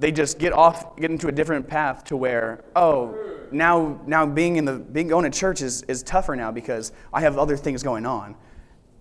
They 0.00 0.10
just 0.10 0.38
get 0.38 0.54
off, 0.54 0.96
get 0.96 1.10
into 1.10 1.28
a 1.28 1.32
different 1.32 1.68
path 1.68 2.04
to 2.04 2.16
where, 2.16 2.64
oh, 2.74 3.14
now, 3.52 4.00
now 4.06 4.24
being 4.24 4.56
in 4.56 4.64
the 4.64 4.78
being 4.78 5.08
going 5.08 5.30
to 5.30 5.38
church 5.38 5.60
is, 5.60 5.82
is 5.82 6.02
tougher 6.02 6.34
now 6.34 6.50
because 6.50 6.92
I 7.12 7.20
have 7.20 7.36
other 7.36 7.56
things 7.56 7.82
going 7.82 8.06
on, 8.06 8.34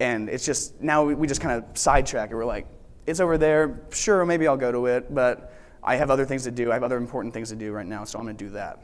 and 0.01 0.29
it's 0.29 0.45
just 0.45 0.81
now 0.81 1.05
we 1.05 1.25
just 1.25 1.39
kind 1.39 1.63
of 1.63 1.77
sidetrack 1.77 2.31
it. 2.31 2.35
We're 2.35 2.43
like, 2.45 2.67
it's 3.07 3.21
over 3.21 3.37
there. 3.37 3.79
Sure, 3.91 4.25
maybe 4.25 4.45
I'll 4.45 4.57
go 4.57 4.73
to 4.73 4.87
it, 4.87 5.15
but 5.15 5.53
I 5.81 5.95
have 5.95 6.11
other 6.11 6.25
things 6.25 6.43
to 6.43 6.51
do. 6.51 6.69
I 6.69 6.73
have 6.73 6.83
other 6.83 6.97
important 6.97 7.33
things 7.33 7.47
to 7.49 7.55
do 7.55 7.71
right 7.71 7.85
now, 7.85 8.03
so 8.03 8.19
I'm 8.19 8.25
going 8.25 8.35
to 8.35 8.43
do 8.43 8.51
that. 8.51 8.83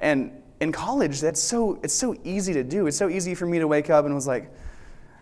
And 0.00 0.42
in 0.60 0.72
college, 0.72 1.20
that's 1.20 1.40
so 1.40 1.78
it's 1.84 1.94
so 1.94 2.16
easy 2.24 2.52
to 2.54 2.64
do. 2.64 2.88
It's 2.88 2.96
so 2.96 3.08
easy 3.08 3.36
for 3.36 3.46
me 3.46 3.60
to 3.60 3.68
wake 3.68 3.88
up 3.88 4.04
and 4.04 4.14
was 4.14 4.26
like, 4.26 4.50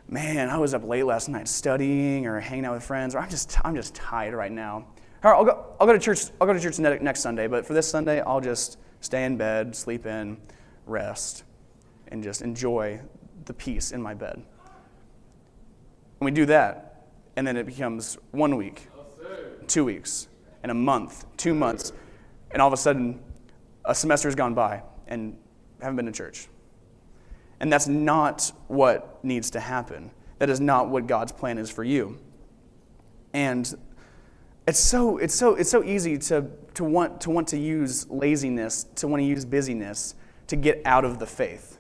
man, 0.09 0.49
I 0.49 0.57
was 0.57 0.73
up 0.73 0.85
late 0.85 1.05
last 1.05 1.29
night 1.29 1.49
studying 1.49 2.27
or 2.27 2.41
hanging 2.41 2.65
out 2.65 2.73
with 2.73 2.83
friends, 2.83 3.15
or 3.15 3.19
I'm 3.19 3.29
just 3.29 3.59
I'm 3.63 3.75
just 3.75 3.95
tired 3.95 4.33
right 4.33 4.53
now. 4.53 4.87
All 5.25 5.31
right, 5.31 5.39
I'll 5.39 5.45
go, 5.45 5.65
I'll 5.79 5.87
go 5.87 5.93
to 5.93 6.01
church. 6.01 6.25
I'll 6.41 6.49
go 6.49 6.53
to 6.53 6.59
church 6.59 6.81
next 6.81 7.21
Sunday, 7.21 7.47
but 7.47 7.65
for 7.65 7.75
this 7.75 7.89
Sunday, 7.89 8.21
I'll 8.21 8.41
just 8.41 8.77
stay 9.01 9.25
in 9.25 9.37
bed, 9.37 9.77
sleep 9.77 10.05
in, 10.05 10.37
rest, 10.85 11.45
and 12.09 12.25
just 12.25 12.43
enjoy 12.43 13.01
the 13.45 13.55
peace 13.55 13.93
in 13.93 14.03
my 14.03 14.15
bed. 14.15 14.35
And 14.35 14.45
we 16.21 16.33
do 16.33 16.45
that, 16.47 17.07
and 17.37 17.47
then 17.47 17.57
it 17.57 17.67
becomes 17.67 18.19
one 18.33 18.57
week, 18.57 18.89
two 19.69 19.85
weeks, 19.85 20.27
and 20.65 20.73
a 20.73 20.75
month, 20.75 21.25
two 21.37 21.55
months, 21.55 21.93
and 22.51 22.61
all 22.61 22.67
of 22.67 22.75
a 22.75 22.77
sudden, 22.77 23.21
a 23.85 23.95
semester 23.95 24.27
has 24.27 24.35
gone 24.35 24.55
by 24.55 24.83
and 25.07 25.37
haven't 25.81 25.97
been 25.97 26.07
to 26.07 26.13
church. 26.13 26.49
And 27.61 27.73
that's 27.73 27.87
not 27.87 28.51
what 28.67 29.25
needs 29.25 29.51
to 29.51 29.61
happen. 29.61 30.11
That 30.41 30.51
is 30.51 30.59
not 30.61 30.89
what 30.89 31.07
God's 31.07 31.31
plan 31.31 31.59
is 31.59 31.71
for 31.71 31.85
you. 31.85 32.19
And 33.33 33.73
it's 34.67 34.79
so, 34.79 35.19
it's 35.19 35.35
so, 35.35 35.55
it's 35.55 35.71
so 35.71 35.83
easy 35.83 36.17
to, 36.19 36.47
to, 36.75 36.85
want, 36.85 37.21
to 37.23 37.31
want 37.31 37.49
to 37.49 37.59
use 37.59 38.09
laziness, 38.11 38.87
to 38.97 39.09
want 39.09 39.21
to 39.21 39.25
use 39.25 39.45
busyness 39.45 40.15
to 40.47 40.57
get 40.57 40.81
out 40.85 41.05
of 41.05 41.19
the 41.19 41.27
faith. 41.27 41.79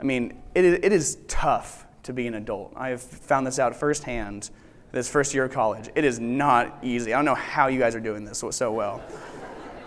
I 0.00 0.04
mean, 0.04 0.42
it, 0.54 0.64
it 0.64 0.92
is 0.92 1.18
tough 1.28 1.86
to 2.02 2.12
be 2.12 2.26
an 2.26 2.34
adult. 2.34 2.72
I 2.76 2.88
have 2.88 3.02
found 3.02 3.46
this 3.46 3.58
out 3.58 3.74
firsthand 3.76 4.50
this 4.92 5.08
first 5.08 5.34
year 5.34 5.44
of 5.44 5.52
college. 5.52 5.88
It 5.94 6.04
is 6.04 6.20
not 6.20 6.78
easy. 6.82 7.12
I 7.12 7.18
don't 7.18 7.24
know 7.24 7.34
how 7.34 7.68
you 7.68 7.78
guys 7.78 7.94
are 7.94 8.00
doing 8.00 8.24
this 8.24 8.44
so 8.50 8.72
well. 8.72 9.02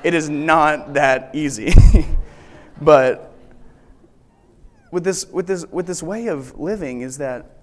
It 0.04 0.14
is 0.14 0.30
not 0.30 0.94
that 0.94 1.32
easy. 1.34 1.74
but 2.82 3.34
with 4.92 5.04
this, 5.04 5.26
with, 5.28 5.48
this, 5.48 5.66
with 5.68 5.88
this 5.88 6.02
way 6.02 6.28
of 6.28 6.60
living 6.60 7.02
is 7.02 7.18
that 7.20 7.58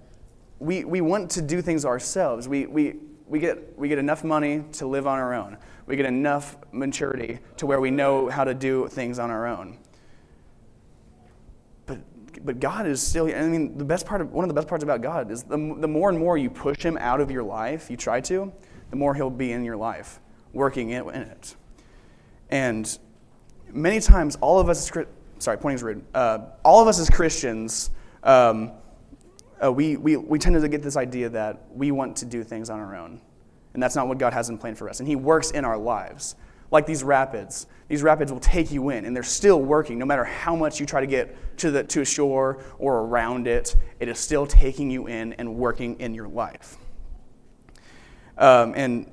we, 0.58 0.84
we 0.84 1.00
want 1.00 1.30
to 1.32 1.42
do 1.42 1.60
things 1.60 1.84
ourselves. 1.84 2.48
We, 2.48 2.66
we, 2.66 2.94
we, 3.34 3.40
get, 3.40 3.76
we 3.76 3.88
get 3.88 3.98
enough 3.98 4.22
money 4.22 4.62
to 4.74 4.86
live 4.86 5.08
on 5.08 5.18
our 5.18 5.34
own. 5.34 5.56
We 5.86 5.96
get 5.96 6.06
enough 6.06 6.56
maturity 6.70 7.40
to 7.56 7.66
where 7.66 7.80
we 7.80 7.90
know 7.90 8.28
how 8.28 8.44
to 8.44 8.54
do 8.54 8.86
things 8.86 9.18
on 9.18 9.28
our 9.28 9.48
own. 9.48 9.76
But, 11.84 11.98
but 12.44 12.60
God 12.60 12.86
is 12.86 13.02
still, 13.02 13.26
I 13.26 13.42
mean, 13.48 13.76
the 13.76 13.84
best 13.84 14.06
part 14.06 14.20
of, 14.20 14.30
one 14.30 14.44
of 14.44 14.48
the 14.48 14.54
best 14.54 14.68
parts 14.68 14.84
about 14.84 15.02
God 15.02 15.32
is 15.32 15.42
the, 15.42 15.56
the 15.56 15.88
more 15.88 16.10
and 16.10 16.16
more 16.16 16.38
you 16.38 16.48
push 16.48 16.78
him 16.78 16.96
out 16.96 17.20
of 17.20 17.28
your 17.28 17.42
life, 17.42 17.90
you 17.90 17.96
try 17.96 18.20
to, 18.20 18.52
the 18.90 18.96
more 18.96 19.16
he'll 19.16 19.30
be 19.30 19.50
in 19.50 19.64
your 19.64 19.76
life, 19.76 20.20
working 20.52 20.90
in 20.90 21.08
it. 21.08 21.56
And 22.50 22.96
many 23.68 23.98
times, 23.98 24.36
all 24.36 24.60
of 24.60 24.68
us, 24.68 24.92
sorry, 25.40 25.58
pointing 25.58 25.74
is 25.74 25.82
rude, 25.82 26.04
uh, 26.14 26.38
all 26.64 26.80
of 26.80 26.86
us 26.86 27.00
as 27.00 27.10
Christians, 27.10 27.90
um, 28.22 28.70
uh, 29.64 29.72
we, 29.72 29.96
we, 29.96 30.16
we 30.16 30.38
tend 30.38 30.60
to 30.60 30.68
get 30.68 30.82
this 30.82 30.96
idea 30.96 31.28
that 31.30 31.64
we 31.72 31.90
want 31.90 32.16
to 32.16 32.26
do 32.26 32.44
things 32.44 32.70
on 32.70 32.80
our 32.80 32.94
own. 32.96 33.20
And 33.72 33.82
that's 33.82 33.96
not 33.96 34.08
what 34.08 34.18
God 34.18 34.32
has 34.32 34.50
in 34.50 34.58
plan 34.58 34.74
for 34.74 34.88
us. 34.88 35.00
And 35.00 35.08
He 35.08 35.16
works 35.16 35.50
in 35.50 35.64
our 35.64 35.78
lives. 35.78 36.36
Like 36.70 36.86
these 36.86 37.04
rapids. 37.04 37.66
These 37.88 38.02
rapids 38.02 38.32
will 38.32 38.40
take 38.40 38.72
you 38.72 38.88
in, 38.88 39.04
and 39.04 39.14
they're 39.14 39.22
still 39.22 39.60
working. 39.60 39.98
No 39.98 40.06
matter 40.06 40.24
how 40.24 40.56
much 40.56 40.80
you 40.80 40.86
try 40.86 41.00
to 41.00 41.06
get 41.06 41.58
to, 41.58 41.70
the, 41.70 41.84
to 41.84 42.00
a 42.00 42.04
shore 42.04 42.64
or 42.78 43.00
around 43.00 43.46
it, 43.46 43.76
it 44.00 44.08
is 44.08 44.18
still 44.18 44.46
taking 44.46 44.90
you 44.90 45.06
in 45.06 45.34
and 45.34 45.56
working 45.56 46.00
in 46.00 46.14
your 46.14 46.28
life. 46.28 46.76
Um, 48.38 48.74
and 48.76 49.10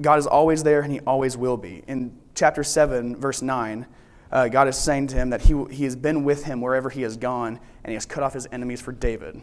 God 0.00 0.18
is 0.18 0.26
always 0.26 0.62
there, 0.62 0.82
and 0.82 0.92
He 0.92 1.00
always 1.00 1.36
will 1.36 1.56
be. 1.56 1.82
In 1.86 2.18
chapter 2.34 2.62
7, 2.62 3.16
verse 3.16 3.40
9, 3.40 3.86
uh, 4.30 4.48
God 4.48 4.68
is 4.68 4.76
saying 4.76 5.06
to 5.08 5.16
him 5.16 5.30
that 5.30 5.40
he, 5.40 5.64
he 5.70 5.84
has 5.84 5.96
been 5.96 6.22
with 6.22 6.44
him 6.44 6.60
wherever 6.60 6.90
he 6.90 7.02
has 7.02 7.16
gone, 7.16 7.58
and 7.82 7.90
he 7.90 7.94
has 7.94 8.04
cut 8.04 8.22
off 8.22 8.34
his 8.34 8.46
enemies 8.52 8.80
for 8.80 8.92
David. 8.92 9.40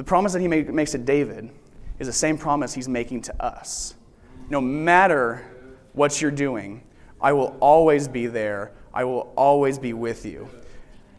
The 0.00 0.04
promise 0.04 0.32
that 0.32 0.40
he 0.40 0.48
make, 0.48 0.72
makes 0.72 0.92
to 0.92 0.98
David 0.98 1.50
is 1.98 2.06
the 2.06 2.12
same 2.14 2.38
promise 2.38 2.72
he's 2.72 2.88
making 2.88 3.20
to 3.20 3.44
us. 3.44 3.96
No 4.48 4.58
matter 4.58 5.44
what 5.92 6.22
you're 6.22 6.30
doing, 6.30 6.82
I 7.20 7.34
will 7.34 7.54
always 7.60 8.08
be 8.08 8.26
there. 8.26 8.72
I 8.94 9.04
will 9.04 9.30
always 9.36 9.78
be 9.78 9.92
with 9.92 10.24
you. 10.24 10.48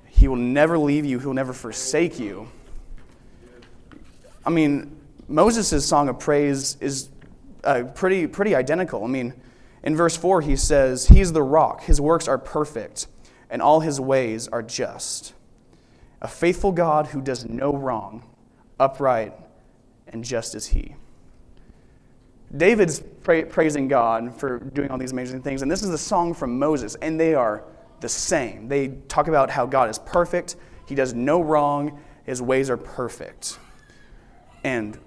He 0.07 0.27
will 0.27 0.35
never 0.35 0.79
leave 0.79 1.05
you, 1.05 1.19
He 1.19 1.27
will 1.27 1.35
never 1.35 1.53
forsake 1.53 2.19
you. 2.19 2.47
I 4.43 4.49
mean, 4.49 4.99
Moses' 5.27 5.87
song 5.87 6.09
of 6.09 6.17
praise 6.17 6.75
is 6.81 7.09
uh, 7.63 7.83
pretty, 7.93 8.25
pretty 8.25 8.55
identical. 8.55 9.03
I 9.03 9.07
mean, 9.09 9.35
in 9.83 9.95
verse 9.95 10.17
4, 10.17 10.41
he 10.41 10.55
says, 10.55 11.05
He's 11.05 11.31
the 11.33 11.43
rock, 11.43 11.83
His 11.83 12.01
works 12.01 12.27
are 12.27 12.39
perfect, 12.39 13.05
and 13.47 13.61
all 13.61 13.81
His 13.81 13.99
ways 13.99 14.47
are 14.47 14.63
just. 14.63 15.35
A 16.19 16.27
faithful 16.27 16.71
God 16.71 17.05
who 17.05 17.21
does 17.21 17.45
no 17.45 17.75
wrong 17.75 18.23
upright, 18.81 19.33
and 20.07 20.23
just 20.23 20.55
as 20.55 20.67
he. 20.67 20.95
David's 22.57 22.99
pra- 22.99 23.45
praising 23.45 23.87
God 23.87 24.35
for 24.35 24.59
doing 24.59 24.89
all 24.89 24.97
these 24.97 25.13
amazing 25.13 25.41
things, 25.41 25.61
and 25.61 25.71
this 25.71 25.83
is 25.83 25.89
the 25.89 25.97
song 25.97 26.33
from 26.33 26.57
Moses, 26.57 26.95
and 26.95 27.17
they 27.19 27.33
are 27.35 27.63
the 28.01 28.09
same. 28.09 28.67
They 28.67 28.89
talk 29.07 29.27
about 29.27 29.49
how 29.51 29.65
God 29.65 29.89
is 29.89 29.99
perfect, 29.99 30.55
he 30.87 30.95
does 30.95 31.13
no 31.13 31.41
wrong, 31.41 32.01
his 32.25 32.41
ways 32.41 32.69
are 32.69 32.77
perfect. 32.77 33.59
And 34.63 34.97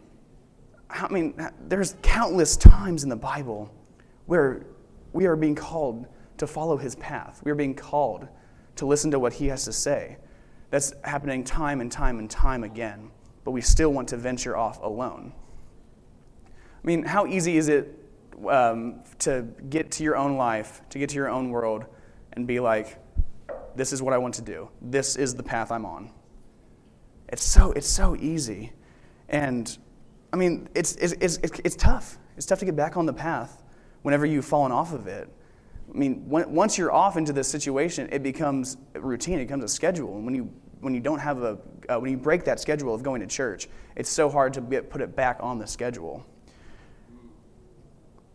I 0.88 1.08
mean, 1.08 1.34
there's 1.66 1.96
countless 2.02 2.56
times 2.56 3.02
in 3.02 3.08
the 3.08 3.16
Bible 3.16 3.74
where 4.26 4.64
we 5.12 5.26
are 5.26 5.36
being 5.36 5.56
called 5.56 6.06
to 6.38 6.46
follow 6.46 6.76
his 6.76 6.94
path. 6.96 7.40
We 7.44 7.50
are 7.50 7.56
being 7.56 7.74
called 7.74 8.28
to 8.76 8.86
listen 8.86 9.10
to 9.10 9.18
what 9.18 9.32
he 9.32 9.48
has 9.48 9.64
to 9.64 9.72
say. 9.72 10.16
That's 10.70 10.94
happening 11.02 11.44
time 11.44 11.80
and 11.80 11.90
time 11.90 12.18
and 12.20 12.30
time 12.30 12.64
again 12.64 13.10
but 13.44 13.50
we 13.52 13.60
still 13.60 13.92
want 13.92 14.08
to 14.08 14.16
venture 14.16 14.56
off 14.56 14.82
alone. 14.82 15.32
I 16.46 16.86
mean, 16.86 17.04
how 17.04 17.26
easy 17.26 17.56
is 17.56 17.68
it 17.68 17.98
um, 18.48 19.00
to 19.20 19.46
get 19.70 19.90
to 19.92 20.04
your 20.04 20.16
own 20.16 20.36
life, 20.36 20.82
to 20.90 20.98
get 20.98 21.10
to 21.10 21.16
your 21.16 21.28
own 21.28 21.50
world, 21.50 21.84
and 22.32 22.46
be 22.46 22.60
like, 22.60 22.98
this 23.76 23.92
is 23.92 24.02
what 24.02 24.12
I 24.12 24.18
want 24.18 24.34
to 24.34 24.42
do. 24.42 24.68
This 24.80 25.16
is 25.16 25.34
the 25.34 25.42
path 25.42 25.70
I'm 25.70 25.86
on. 25.86 26.10
It's 27.28 27.44
so, 27.44 27.72
it's 27.72 27.88
so 27.88 28.16
easy. 28.16 28.72
And 29.28 29.76
I 30.32 30.36
mean, 30.36 30.68
it's, 30.74 30.96
it's, 30.96 31.12
it's, 31.20 31.38
it's 31.64 31.76
tough. 31.76 32.18
It's 32.36 32.46
tough 32.46 32.58
to 32.60 32.64
get 32.64 32.76
back 32.76 32.96
on 32.96 33.06
the 33.06 33.12
path 33.12 33.62
whenever 34.02 34.26
you've 34.26 34.44
fallen 34.44 34.72
off 34.72 34.92
of 34.92 35.06
it. 35.06 35.28
I 35.92 35.96
mean, 35.96 36.28
when, 36.28 36.52
once 36.52 36.76
you're 36.76 36.92
off 36.92 37.16
into 37.16 37.32
this 37.32 37.48
situation, 37.48 38.08
it 38.10 38.22
becomes 38.22 38.76
routine, 38.94 39.38
it 39.38 39.44
becomes 39.44 39.64
a 39.64 39.68
schedule. 39.68 40.16
And 40.16 40.24
when 40.24 40.34
you 40.34 40.52
when 40.84 40.94
you 40.94 41.00
don't 41.00 41.18
have 41.18 41.42
a 41.42 41.58
uh, 41.88 41.98
when 41.98 42.10
you 42.10 42.16
break 42.16 42.44
that 42.44 42.60
schedule 42.60 42.94
of 42.94 43.02
going 43.02 43.20
to 43.20 43.26
church, 43.26 43.68
it's 43.96 44.10
so 44.10 44.28
hard 44.28 44.54
to 44.54 44.60
get, 44.60 44.90
put 44.90 45.00
it 45.00 45.16
back 45.16 45.38
on 45.40 45.58
the 45.58 45.66
schedule. 45.66 46.24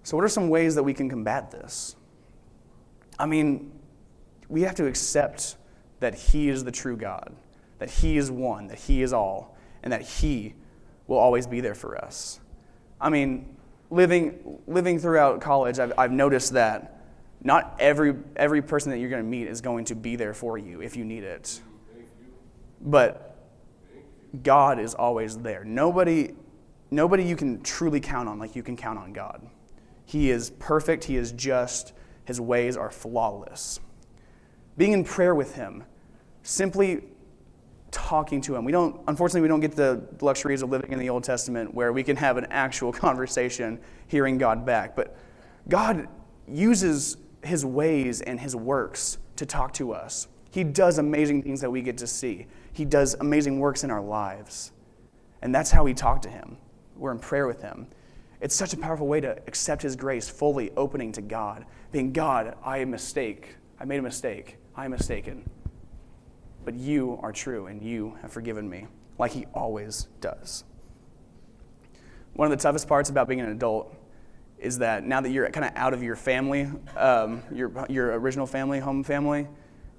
So, 0.04 0.18
what 0.18 0.24
are 0.24 0.30
some 0.30 0.50
ways 0.50 0.76
that 0.76 0.84
we 0.84 0.94
can 0.94 1.10
combat 1.10 1.52
this? 1.52 1.96
I 3.18 3.26
mean, 3.26 3.72
we 4.48 4.62
have 4.64 4.76
to 4.76 4.88
accept 4.88 5.58
that 6.00 6.16
He 6.16 6.50
is 6.50 6.64
the 6.64 6.72
true 6.72 6.98
God, 6.98 7.34
that 7.78 7.90
He 7.90 8.18
is 8.18 8.32
one, 8.32 8.68
that 8.68 8.80
He 8.80 9.02
is 9.02 9.14
all, 9.14 9.56
and 9.84 9.94
that 9.94 10.02
He 10.02 10.56
will 11.08 11.18
always 11.18 11.48
be 11.48 11.62
there 11.62 11.76
for 11.76 11.98
us. 11.98 12.40
I 13.02 13.10
mean, 13.10 13.56
living, 13.90 14.60
living 14.68 15.00
throughout 15.00 15.42
college, 15.42 15.80
I've, 15.80 15.94
I've 15.98 16.12
noticed 16.12 16.54
that 16.54 17.02
not 17.42 17.76
every, 17.80 18.16
every 18.36 18.62
person 18.62 18.92
that 18.92 19.00
you're 19.00 19.10
going 19.10 19.24
to 19.24 19.30
meet 19.30 19.48
is 19.48 19.62
going 19.62 19.86
to 19.86 19.96
be 19.96 20.16
there 20.16 20.34
for 20.34 20.58
you 20.58 20.82
if 20.82 20.96
you 20.96 21.06
need 21.06 21.24
it. 21.24 21.62
But 22.82 23.38
God 24.44 24.80
is 24.80 24.94
always 24.94 25.38
there. 25.38 25.64
Nobody, 25.64 26.34
nobody 26.92 27.24
you 27.24 27.36
can 27.36 27.62
truly 27.62 28.00
count 28.00 28.30
on 28.30 28.40
like 28.40 28.56
you 28.56 28.64
can 28.64 28.78
count 28.78 29.00
on 29.00 29.14
God. 29.14 29.48
He 30.06 30.32
is 30.32 30.52
perfect, 30.52 31.04
He 31.04 31.18
is 31.18 31.32
just, 31.34 31.94
His 32.26 32.40
ways 32.42 32.78
are 32.78 32.90
flawless. 32.90 33.80
Being 34.78 34.94
in 34.94 35.04
prayer 35.04 35.36
with 35.36 35.56
Him, 35.56 35.84
simply 36.44 37.04
talking 37.92 38.42
to 38.42 38.56
Him. 38.56 38.66
We 38.66 38.72
don't, 38.72 39.00
unfortunately, 39.08 39.42
we 39.42 39.48
don't 39.48 39.60
get 39.60 39.76
the 39.76 40.02
luxuries 40.22 40.62
of 40.62 40.70
living 40.70 40.92
in 40.92 41.00
the 41.00 41.10
Old 41.10 41.24
Testament 41.24 41.74
where 41.74 41.92
we 41.92 42.04
can 42.04 42.16
have 42.16 42.38
an 42.38 42.48
actual 42.50 42.92
conversation 43.06 43.80
hearing 44.08 44.38
God 44.38 44.66
back. 44.66 44.96
But 44.96 45.16
God 45.68 46.08
uses 46.48 47.18
His 47.44 47.66
ways 47.66 48.22
and 48.22 48.40
His 48.40 48.56
works 48.56 49.18
to 49.36 49.46
talk 49.46 49.74
to 49.74 49.92
us. 49.92 50.28
He 50.52 50.64
does 50.64 50.98
amazing 50.98 51.44
things 51.44 51.62
that 51.62 51.70
we 51.70 51.82
get 51.82 51.98
to 52.00 52.08
see. 52.08 52.48
He 52.74 52.86
does 52.86 53.16
amazing 53.20 53.60
works 53.60 53.84
in 53.84 53.92
our 53.92 54.02
lives. 54.02 54.72
And 55.42 55.54
that's 55.54 55.72
how 55.72 55.84
we 55.84 55.94
talk 55.94 56.22
to 56.24 56.30
Him. 56.30 56.58
We're 56.96 57.12
in 57.12 57.20
prayer 57.20 57.48
with 57.48 57.62
Him. 57.62 57.88
It's 58.42 58.56
such 58.56 58.74
a 58.74 58.78
powerful 58.78 59.08
way 59.08 59.22
to 59.22 59.38
accept 59.48 59.82
His 59.82 59.96
grace, 59.96 60.30
fully 60.30 60.72
opening 60.76 61.12
to 61.14 61.22
God, 61.22 61.66
being 61.92 62.12
God, 62.14 62.56
I 62.64 62.84
mistake. 62.86 63.58
I 63.80 63.86
made 63.86 64.00
a 64.00 64.04
mistake. 64.04 64.58
I 64.76 64.86
am 64.86 64.92
mistaken. 64.92 65.50
But 66.66 66.76
you 66.76 67.20
are 67.22 67.32
true, 67.32 67.68
and 67.68 67.82
you 67.82 68.18
have 68.22 68.32
forgiven 68.32 68.70
me, 68.70 68.88
like 69.18 69.32
He 69.32 69.46
always 69.54 70.08
does. 70.20 70.64
One 72.34 72.52
of 72.52 72.58
the 72.58 72.62
toughest 72.62 72.88
parts 72.88 73.10
about 73.10 73.28
being 73.28 73.42
an 73.42 73.50
adult 73.50 73.96
is 74.58 74.78
that 74.80 75.06
now 75.06 75.22
that 75.22 75.30
you're 75.30 75.50
kind 75.50 75.66
of 75.66 75.72
out 75.76 75.94
of 75.94 76.04
your 76.04 76.16
family, 76.16 76.70
um, 76.98 77.44
your, 77.54 77.72
your 77.90 78.18
original 78.20 78.46
family, 78.46 78.80
home 78.80 79.04
family, 79.04 79.48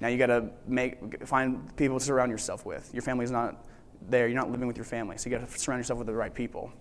now 0.00 0.08
you 0.08 0.18
got 0.18 0.26
to 0.26 0.50
make 0.66 1.26
find 1.26 1.74
people 1.76 1.98
to 1.98 2.04
surround 2.04 2.30
yourself 2.30 2.64
with. 2.64 2.90
Your 2.92 3.02
family's 3.02 3.30
not 3.30 3.64
there. 4.08 4.26
You're 4.26 4.38
not 4.38 4.50
living 4.50 4.66
with 4.66 4.76
your 4.76 4.84
family, 4.84 5.18
so 5.18 5.28
you 5.28 5.36
got 5.36 5.46
to 5.46 5.58
surround 5.58 5.80
yourself 5.80 5.98
with 5.98 6.06
the 6.06 6.14
right 6.14 6.34
people. 6.34 6.72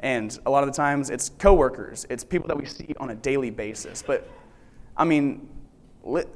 And 0.00 0.38
a 0.46 0.50
lot 0.50 0.62
of 0.62 0.68
the 0.68 0.76
times, 0.76 1.10
it's 1.10 1.30
coworkers. 1.38 2.06
It's 2.10 2.22
people 2.22 2.48
that 2.48 2.56
we 2.56 2.66
see 2.66 2.94
on 3.00 3.10
a 3.10 3.14
daily 3.14 3.50
basis. 3.50 4.02
But 4.06 4.28
I 4.96 5.04
mean, 5.04 5.48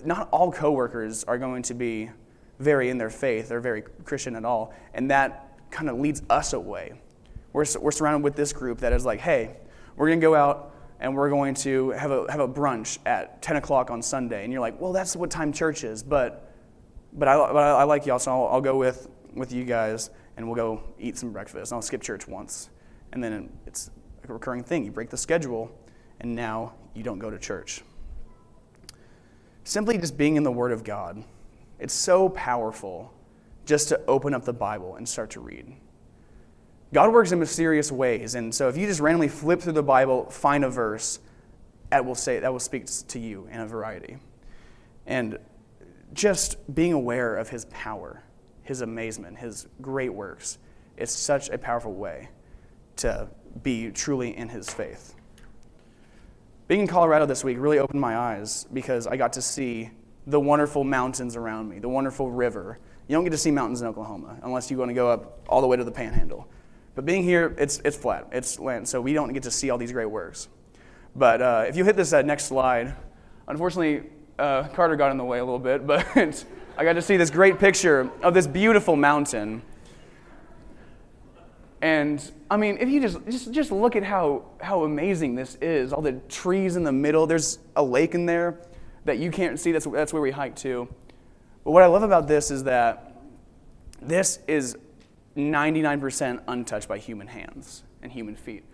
not 0.05 0.29
all 0.31 0.51
coworkers 0.51 1.25
are 1.25 1.39
going 1.39 1.63
to 1.65 1.75
be 1.75 2.11
very 2.59 2.91
in 2.91 2.99
their 2.99 3.11
faith 3.11 3.51
or 3.53 3.61
very 3.61 3.83
Christian 4.05 4.37
at 4.37 4.45
all, 4.45 4.73
and 4.95 5.11
that 5.11 5.59
kind 5.71 5.89
of 5.89 5.99
leads 5.99 6.23
us 6.31 6.53
away. 6.53 6.93
We're, 7.53 7.67
we're 7.81 7.91
surrounded 7.91 8.25
with 8.25 8.37
this 8.37 8.53
group 8.53 8.79
that 8.79 8.93
is 8.93 9.05
like, 9.05 9.21
hey, 9.21 9.57
we're 9.97 10.09
going 10.09 10.21
to 10.21 10.25
go 10.25 10.35
out 10.35 10.72
and 11.03 11.17
we're 11.17 11.29
going 11.29 11.53
to 11.53 11.91
have 11.91 12.13
a, 12.13 12.31
have 12.31 12.39
a 12.39 12.49
brunch 12.49 12.99
at 13.05 13.43
10 13.43 13.57
o'clock 13.57 13.91
on 13.91 14.01
Sunday. 14.01 14.45
And 14.45 14.53
you're 14.53 14.61
like, 14.61 14.81
well, 14.81 14.93
that's 14.93 15.17
what 15.17 15.33
time 15.33 15.53
church 15.53 15.83
is. 15.83 16.01
But, 16.01 16.55
but, 17.13 17.27
I, 17.27 17.37
but 17.37 17.57
I, 17.57 17.83
like 17.83 18.07
y'all, 18.07 18.21
so 18.21 18.31
I'll, 18.31 18.55
I'll 18.55 18.61
go 18.61 18.79
with, 18.79 19.11
with 19.35 19.53
you 19.53 19.65
guys 19.65 20.11
and 20.37 20.47
we'll 20.47 20.55
go 20.55 20.81
eat 21.01 21.19
some 21.19 21.33
breakfast. 21.33 21.73
And 21.73 21.77
I'll 21.77 21.83
skip 21.83 22.03
church 22.03 22.29
once. 22.29 22.71
And 23.13 23.23
then 23.23 23.51
it's 23.67 23.91
a 24.29 24.33
recurring 24.33 24.63
thing. 24.63 24.85
You 24.85 24.93
break 24.93 25.11
the 25.11 25.17
schedule, 25.17 25.77
and 26.21 26.37
now 26.37 26.75
you 26.95 27.03
don't 27.03 27.19
go 27.19 27.31
to 27.31 27.39
church. 27.39 27.83
Simply 29.65 29.99
just 29.99 30.17
being 30.17 30.37
in 30.37 30.45
the 30.45 30.53
Word 30.53 30.71
of 30.71 30.85
God, 30.85 31.23
it's 31.81 31.93
so 31.93 32.29
powerful 32.29 33.13
just 33.67 33.89
to 33.89 34.01
open 34.07 34.35
up 34.35 34.45
the 34.45 34.53
Bible 34.53 34.97
and 34.97 35.07
start 35.07 35.31
to 35.31 35.41
read. 35.41 35.75
God 36.93 37.13
works 37.13 37.33
in 37.33 37.39
mysterious 37.39 37.91
ways, 37.91 38.35
and 38.35 38.55
so 38.55 38.69
if 38.69 38.77
you 38.77 38.87
just 38.87 39.01
randomly 39.01 39.29
flip 39.29 39.61
through 39.61 39.73
the 39.73 39.83
Bible, 39.83 40.29
find 40.31 40.63
a 40.65 40.69
verse, 40.69 41.21
that 41.89 42.05
will 42.05 42.15
say 42.15 42.39
that 42.39 42.53
will 42.53 42.61
speak 42.61 42.87
to 43.09 43.19
you 43.19 43.49
in 43.51 43.61
a 43.61 43.67
variety. 43.67 44.19
And 45.07 45.39
just 46.13 46.75
being 46.75 46.93
aware 46.93 47.37
of 47.37 47.49
his 47.49 47.65
power, 47.67 48.23
his 48.63 48.83
amazement, 48.83 49.39
his 49.39 49.67
great 49.81 50.13
works, 50.13 50.59
is 50.97 51.11
such 51.11 51.49
a 51.49 51.57
powerful 51.57 51.95
way 51.95 52.29
to 52.97 53.29
be 53.63 53.91
truly 53.91 54.37
in 54.37 54.49
his 54.49 54.69
faith. 54.69 55.15
Being 56.69 56.83
in 56.83 56.87
Colorado 56.87 57.27
this 57.27 57.43
week 57.43 57.57
really 57.59 57.79
opened 57.79 58.01
my 58.01 58.17
eyes 58.17 58.67
because 58.73 59.07
I 59.07 59.17
got 59.17 59.33
to 59.35 59.43
see 59.43 59.91
the 60.27 60.39
wonderful 60.39 60.85
mountains 60.85 61.37
around 61.37 61.69
me, 61.69 61.79
the 61.79 61.89
wonderful 61.89 62.31
river. 62.31 62.79
You 63.09 63.17
don't 63.17 63.25
get 63.25 63.31
to 63.31 63.39
see 63.39 63.51
mountains 63.51 63.81
in 63.81 63.89
Oklahoma 63.89 64.39
unless 64.43 64.71
you 64.71 64.79
want 64.79 64.91
to 64.91 64.95
go 64.95 65.11
up 65.11 65.41
all 65.49 65.61
the 65.61 65.67
way 65.67 65.77
to 65.77 65.85
the 65.85 65.91
panhandle. 65.91 66.49
But 66.95 67.07
being 67.07 67.23
here, 67.23 67.55
it's, 67.59 67.81
it's 67.85 67.97
flat, 67.97 68.29
it's 68.33 68.59
land, 68.59 68.87
so 68.87 69.01
we 69.01 69.13
don't 69.13 69.33
get 69.33 69.43
to 69.45 69.51
see 69.51 69.71
all 69.71 69.79
these 69.79 69.93
great 69.93 70.07
works. 70.07 70.49
But 71.17 71.41
uh, 71.41 71.65
if 71.67 71.77
you 71.77 71.85
hit 71.85 71.97
this 71.97 72.13
uh, 72.13 72.23
next 72.23 72.45
slide, 72.45 72.95
unfortunately, 73.49 74.11
uh, 74.39 74.65
Carter 74.69 74.97
got 74.97 75.11
in 75.11 75.17
the 75.17 75.25
way 75.25 75.39
a 75.39 75.45
little 75.45 75.59
bit, 75.59 75.87
but 75.87 76.07
I 76.77 76.85
got 76.85 76.95
to 76.95 77.03
see 77.03 77.17
this 77.17 77.31
great 77.31 77.59
picture 77.59 78.11
of 78.23 78.35
this 78.35 78.47
beautiful 78.47 78.97
mountain. 78.97 79.63
And 81.81 82.31
I 82.51 82.57
mean, 82.57 82.79
if 82.79 82.89
you 82.89 83.01
just, 83.01 83.19
just, 83.27 83.53
just 83.53 83.73
look 83.73 83.97
at 83.97 84.05
how, 84.05 84.45
how 84.61 84.85
amazing 84.85 85.35
this 85.35 85.57
is, 85.61 85.93
all 85.93 86.03
the 86.03 86.13
trees 86.29 86.77
in 86.77 86.85
the 86.85 86.93
middle, 86.93 87.27
there's 87.27 87.59
a 87.75 87.83
lake 87.83 88.15
in 88.15 88.25
there 88.27 88.59
that 89.05 89.19
you 89.19 89.31
can't 89.31 89.59
see. 89.59 89.73
That's, 89.73 89.87
that's 89.87 90.13
where 90.13 90.23
we 90.23 90.31
hike 90.31 90.55
to. 90.57 90.89
But 91.65 91.73
what 91.73 91.83
I 91.83 91.87
love 91.87 92.03
about 92.03 92.29
this 92.29 92.51
is 92.51 92.65
that 92.65 93.17
this 94.01 94.39
is 94.47 94.77
99% 95.37 96.43
untouched 96.49 96.89
by 96.89 96.99
human 96.99 97.27
hands 97.27 97.85
and 98.03 98.12
human 98.12 98.37
feet. 98.37 98.65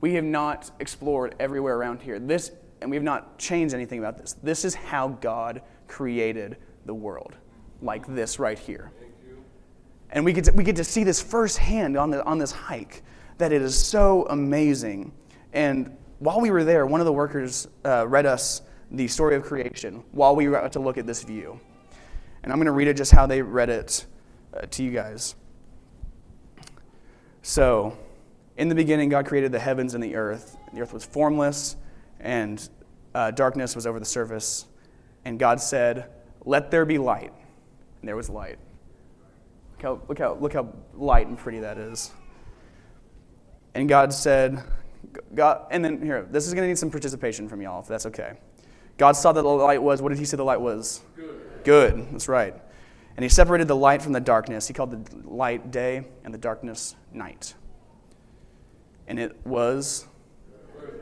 We 0.00 0.14
have 0.14 0.24
not 0.24 0.70
explored 0.80 1.34
everywhere 1.38 1.76
around 1.76 2.00
here. 2.00 2.18
This, 2.18 2.52
and 2.80 2.90
we 2.90 2.96
have 2.96 3.04
not 3.04 3.38
changed 3.38 3.74
anything 3.74 3.98
about 3.98 4.18
this. 4.18 4.34
This 4.42 4.64
is 4.64 4.74
how 4.74 5.08
God 5.08 5.62
created 5.88 6.56
the 6.86 6.94
world, 6.94 7.36
like 7.82 8.06
this 8.06 8.38
right 8.38 8.58
here. 8.58 8.92
And 10.12 10.24
we 10.24 10.32
get 10.32 10.44
to, 10.44 10.52
we 10.52 10.64
get 10.64 10.76
to 10.76 10.84
see 10.84 11.04
this 11.04 11.20
firsthand 11.20 11.96
on, 11.96 12.10
the, 12.10 12.24
on 12.24 12.38
this 12.38 12.50
hike, 12.50 13.02
that 13.38 13.52
it 13.52 13.62
is 13.62 13.76
so 13.76 14.26
amazing. 14.30 15.12
And 15.52 15.96
while 16.18 16.40
we 16.40 16.50
were 16.50 16.64
there, 16.64 16.86
one 16.86 17.00
of 17.00 17.06
the 17.06 17.12
workers 17.12 17.68
uh, 17.84 18.06
read 18.08 18.26
us 18.26 18.62
the 18.90 19.06
story 19.06 19.36
of 19.36 19.44
creation 19.44 20.02
while 20.12 20.34
we 20.34 20.48
were 20.48 20.60
out 20.60 20.72
to 20.72 20.80
look 20.80 20.98
at 20.98 21.06
this 21.06 21.22
view. 21.22 21.60
And 22.42 22.52
I'm 22.52 22.58
going 22.58 22.66
to 22.66 22.72
read 22.72 22.88
it 22.88 22.96
just 22.96 23.12
how 23.12 23.26
they 23.26 23.42
read 23.42 23.68
it 23.68 24.06
uh, 24.54 24.62
to 24.62 24.82
you 24.82 24.90
guys. 24.90 25.34
So, 27.42 27.96
in 28.56 28.68
the 28.68 28.74
beginning, 28.74 29.08
God 29.08 29.26
created 29.26 29.52
the 29.52 29.58
heavens 29.58 29.94
and 29.94 30.02
the 30.02 30.14
earth. 30.16 30.56
The 30.74 30.82
earth 30.82 30.92
was 30.92 31.04
formless, 31.04 31.76
and 32.20 32.68
uh, 33.14 33.30
darkness 33.30 33.74
was 33.74 33.86
over 33.86 33.98
the 33.98 34.04
surface. 34.04 34.66
And 35.24 35.38
God 35.38 35.60
said, 35.60 36.10
Let 36.44 36.70
there 36.70 36.84
be 36.84 36.98
light. 36.98 37.32
And 38.00 38.08
there 38.08 38.16
was 38.16 38.28
light. 38.28 38.58
Look 39.72 39.82
how, 39.82 40.02
look 40.08 40.18
how, 40.18 40.34
look 40.34 40.52
how 40.52 40.74
light 40.94 41.26
and 41.26 41.38
pretty 41.38 41.60
that 41.60 41.78
is. 41.78 42.10
And 43.74 43.88
God 43.88 44.12
said, 44.12 44.62
God, 45.34 45.66
and 45.70 45.84
then 45.84 46.02
here, 46.02 46.26
this 46.30 46.46
is 46.46 46.54
going 46.54 46.64
to 46.64 46.68
need 46.68 46.78
some 46.78 46.90
participation 46.90 47.48
from 47.48 47.62
y'all, 47.62 47.80
if 47.80 47.88
that's 47.88 48.06
okay. 48.06 48.34
God 48.98 49.12
saw 49.12 49.32
that 49.32 49.42
the 49.42 49.48
light 49.48 49.82
was, 49.82 50.02
what 50.02 50.10
did 50.10 50.18
he 50.18 50.24
say 50.24 50.36
the 50.36 50.44
light 50.44 50.60
was? 50.60 51.00
Good. 51.16 51.40
Good, 51.64 52.12
that's 52.12 52.28
right. 52.28 52.54
And 53.16 53.24
he 53.24 53.28
separated 53.28 53.68
the 53.68 53.76
light 53.76 54.02
from 54.02 54.12
the 54.12 54.20
darkness. 54.20 54.68
He 54.68 54.74
called 54.74 55.06
the 55.06 55.28
light 55.28 55.70
day 55.70 56.06
and 56.24 56.32
the 56.32 56.38
darkness 56.38 56.96
night. 57.12 57.54
And 59.06 59.18
it 59.18 59.44
was 59.44 60.06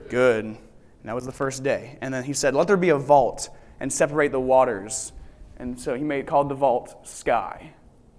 good. 0.08 0.44
And 0.44 0.58
that 1.04 1.14
was 1.14 1.26
the 1.26 1.32
first 1.32 1.62
day. 1.62 1.98
And 2.00 2.12
then 2.12 2.24
he 2.24 2.32
said, 2.32 2.54
Let 2.54 2.66
there 2.66 2.76
be 2.76 2.88
a 2.88 2.98
vault 2.98 3.50
and 3.80 3.92
separate 3.92 4.32
the 4.32 4.40
waters. 4.40 5.12
And 5.58 5.78
so 5.78 5.94
he 5.94 6.02
made 6.02 6.26
called 6.26 6.48
the 6.48 6.54
vault 6.54 7.06
sky 7.06 7.72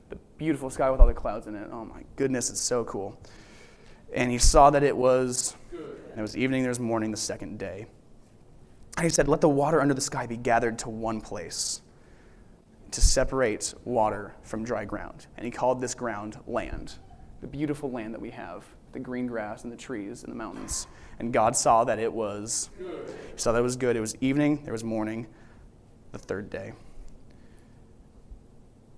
The 0.10 0.17
beautiful 0.38 0.69
sky 0.69 0.89
with 0.89 0.99
all 0.99 1.08
the 1.08 1.13
clouds 1.13 1.47
in 1.47 1.56
it. 1.56 1.69
Oh 1.71 1.86
my 1.86 2.04
goodness, 2.15 2.49
it's 2.49 2.62
so 2.62 2.84
cool. 2.86 3.19
And 4.13 4.32
he 4.32 4.38
saw 4.38 4.69
that 4.71 4.84
it 4.84 4.95
was, 4.95 5.56
it 6.15 6.21
was 6.21 6.36
evening, 6.36 6.63
there 6.63 6.71
was 6.71 6.80
morning 6.80 7.12
the 7.12 7.17
second 7.17 7.60
day. 7.60 7.86
And 8.97 9.04
he 9.04 9.10
said, 9.10 9.28
Let 9.28 9.41
the 9.41 9.49
water 9.49 9.82
under 9.82 9.93
the 9.93 10.02
sky 10.02 10.25
be 10.25 10.38
gathered 10.38 10.80
to 10.80 10.89
one 10.89 11.21
place 11.21 11.82
to 12.91 13.02
separate 13.02 13.73
water 13.86 14.36
from 14.41 14.63
dry 14.63 14.86
ground. 14.86 15.28
And 15.38 15.45
he 15.45 15.52
called 15.52 15.82
this 15.82 15.93
ground 15.93 16.39
land, 16.47 16.93
the 17.41 17.47
beautiful 17.47 17.91
land 17.91 18.13
that 18.13 18.21
we 18.21 18.32
have, 18.32 18.65
the 18.91 18.99
green 18.99 19.28
grass 19.28 19.63
and 19.63 19.71
the 19.71 19.78
trees 19.78 20.23
and 20.23 20.32
the 20.32 20.38
mountains. 20.38 20.88
And 21.19 21.32
God 21.32 21.56
saw 21.56 21.84
that 21.84 21.99
it 21.99 22.12
was, 22.12 22.69
he 22.78 23.38
saw 23.38 23.52
that 23.52 23.60
it 23.60 23.63
was 23.63 23.75
good. 23.75 23.95
It 23.95 24.02
was 24.02 24.15
evening, 24.21 24.63
there 24.63 24.73
was 24.73 24.84
morning, 24.84 25.28
the 26.12 26.19
third 26.19 26.49
day. 26.49 26.73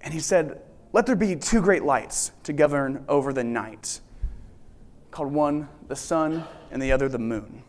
And 0.02 0.14
he 0.14 0.20
said, 0.20 0.62
let 0.94 1.06
there 1.06 1.16
be 1.16 1.36
two 1.36 1.62
great 1.62 1.84
lights 1.84 2.32
to 2.44 2.54
govern 2.54 3.06
over 3.08 3.32
the 3.32 3.44
night, 3.44 4.02
called 5.10 5.32
one 5.32 5.70
the 5.88 5.96
sun 5.96 6.44
and 6.70 6.82
the 6.82 6.92
other 6.92 7.08
the 7.08 7.20
moon. 7.20 7.64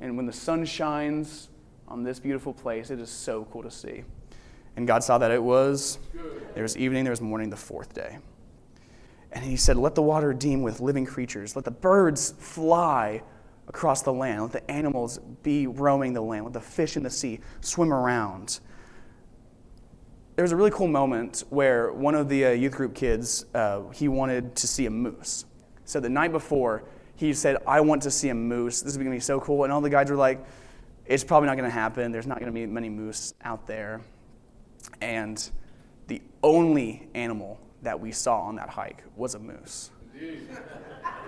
And 0.00 0.16
when 0.16 0.26
the 0.26 0.32
sun 0.32 0.64
shines 0.64 1.48
on 1.86 2.02
this 2.02 2.18
beautiful 2.18 2.52
place, 2.52 2.90
it 2.90 2.98
is 2.98 3.10
so 3.10 3.46
cool 3.52 3.62
to 3.62 3.70
see. 3.70 4.04
And 4.76 4.86
God 4.86 5.04
saw 5.04 5.18
that 5.18 5.30
it 5.30 5.42
was. 5.42 5.98
There 6.54 6.62
was 6.62 6.76
evening, 6.76 7.04
there 7.04 7.12
was 7.12 7.20
morning, 7.20 7.50
the 7.50 7.56
fourth 7.56 7.94
day. 7.94 8.18
And 9.32 9.44
he 9.44 9.56
said, 9.56 9.76
Let 9.76 9.94
the 9.94 10.02
water 10.02 10.32
deem 10.32 10.62
with 10.62 10.80
living 10.80 11.06
creatures. 11.06 11.56
Let 11.56 11.64
the 11.64 11.70
birds 11.70 12.34
fly 12.38 13.22
across 13.68 14.02
the 14.02 14.12
land. 14.12 14.42
Let 14.42 14.52
the 14.52 14.70
animals 14.70 15.18
be 15.42 15.66
roaming 15.66 16.12
the 16.12 16.20
land. 16.20 16.44
Let 16.44 16.52
the 16.52 16.60
fish 16.60 16.96
in 16.96 17.02
the 17.02 17.10
sea 17.10 17.40
swim 17.60 17.92
around 17.92 18.60
there 20.34 20.42
was 20.44 20.52
a 20.52 20.56
really 20.56 20.70
cool 20.70 20.88
moment 20.88 21.44
where 21.50 21.92
one 21.92 22.14
of 22.14 22.28
the 22.28 22.46
uh, 22.46 22.50
youth 22.50 22.72
group 22.72 22.94
kids 22.94 23.44
uh, 23.54 23.82
he 23.90 24.08
wanted 24.08 24.56
to 24.56 24.66
see 24.66 24.86
a 24.86 24.90
moose 24.90 25.44
so 25.84 26.00
the 26.00 26.08
night 26.08 26.32
before 26.32 26.84
he 27.16 27.32
said 27.34 27.58
i 27.66 27.80
want 27.80 28.02
to 28.02 28.10
see 28.10 28.30
a 28.30 28.34
moose 28.34 28.80
this 28.80 28.92
is 28.92 28.96
going 28.96 29.10
to 29.10 29.14
be 29.14 29.20
so 29.20 29.38
cool 29.40 29.64
and 29.64 29.72
all 29.72 29.80
the 29.80 29.90
guys 29.90 30.10
were 30.10 30.16
like 30.16 30.44
it's 31.06 31.24
probably 31.24 31.46
not 31.46 31.56
going 31.56 31.68
to 31.68 31.74
happen 31.74 32.12
there's 32.12 32.26
not 32.26 32.40
going 32.40 32.50
to 32.50 32.52
be 32.52 32.64
many 32.66 32.88
moose 32.88 33.34
out 33.44 33.66
there 33.66 34.00
and 35.00 35.50
the 36.08 36.20
only 36.42 37.08
animal 37.14 37.58
that 37.82 37.98
we 37.98 38.12
saw 38.12 38.40
on 38.42 38.56
that 38.56 38.68
hike 38.68 39.02
was 39.16 39.34
a 39.34 39.38
moose 39.38 39.90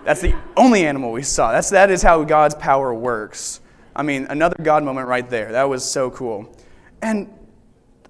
that's 0.04 0.20
the 0.20 0.34
only 0.56 0.86
animal 0.86 1.10
we 1.10 1.22
saw 1.22 1.50
that's, 1.52 1.70
that 1.70 1.90
is 1.90 2.02
how 2.02 2.22
god's 2.22 2.54
power 2.54 2.94
works 2.94 3.60
i 3.96 4.02
mean 4.02 4.26
another 4.30 4.56
god 4.62 4.84
moment 4.84 5.08
right 5.08 5.28
there 5.30 5.52
that 5.52 5.68
was 5.68 5.84
so 5.84 6.10
cool 6.10 6.54
and 7.02 7.28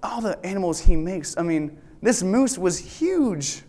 all 0.04 0.20
the 0.20 0.38
animals 0.46 0.80
he 0.80 0.94
makes. 0.94 1.36
I 1.36 1.42
mean, 1.42 1.76
this 2.02 2.22
moose 2.22 2.58
was 2.58 2.78
huge. 2.78 3.62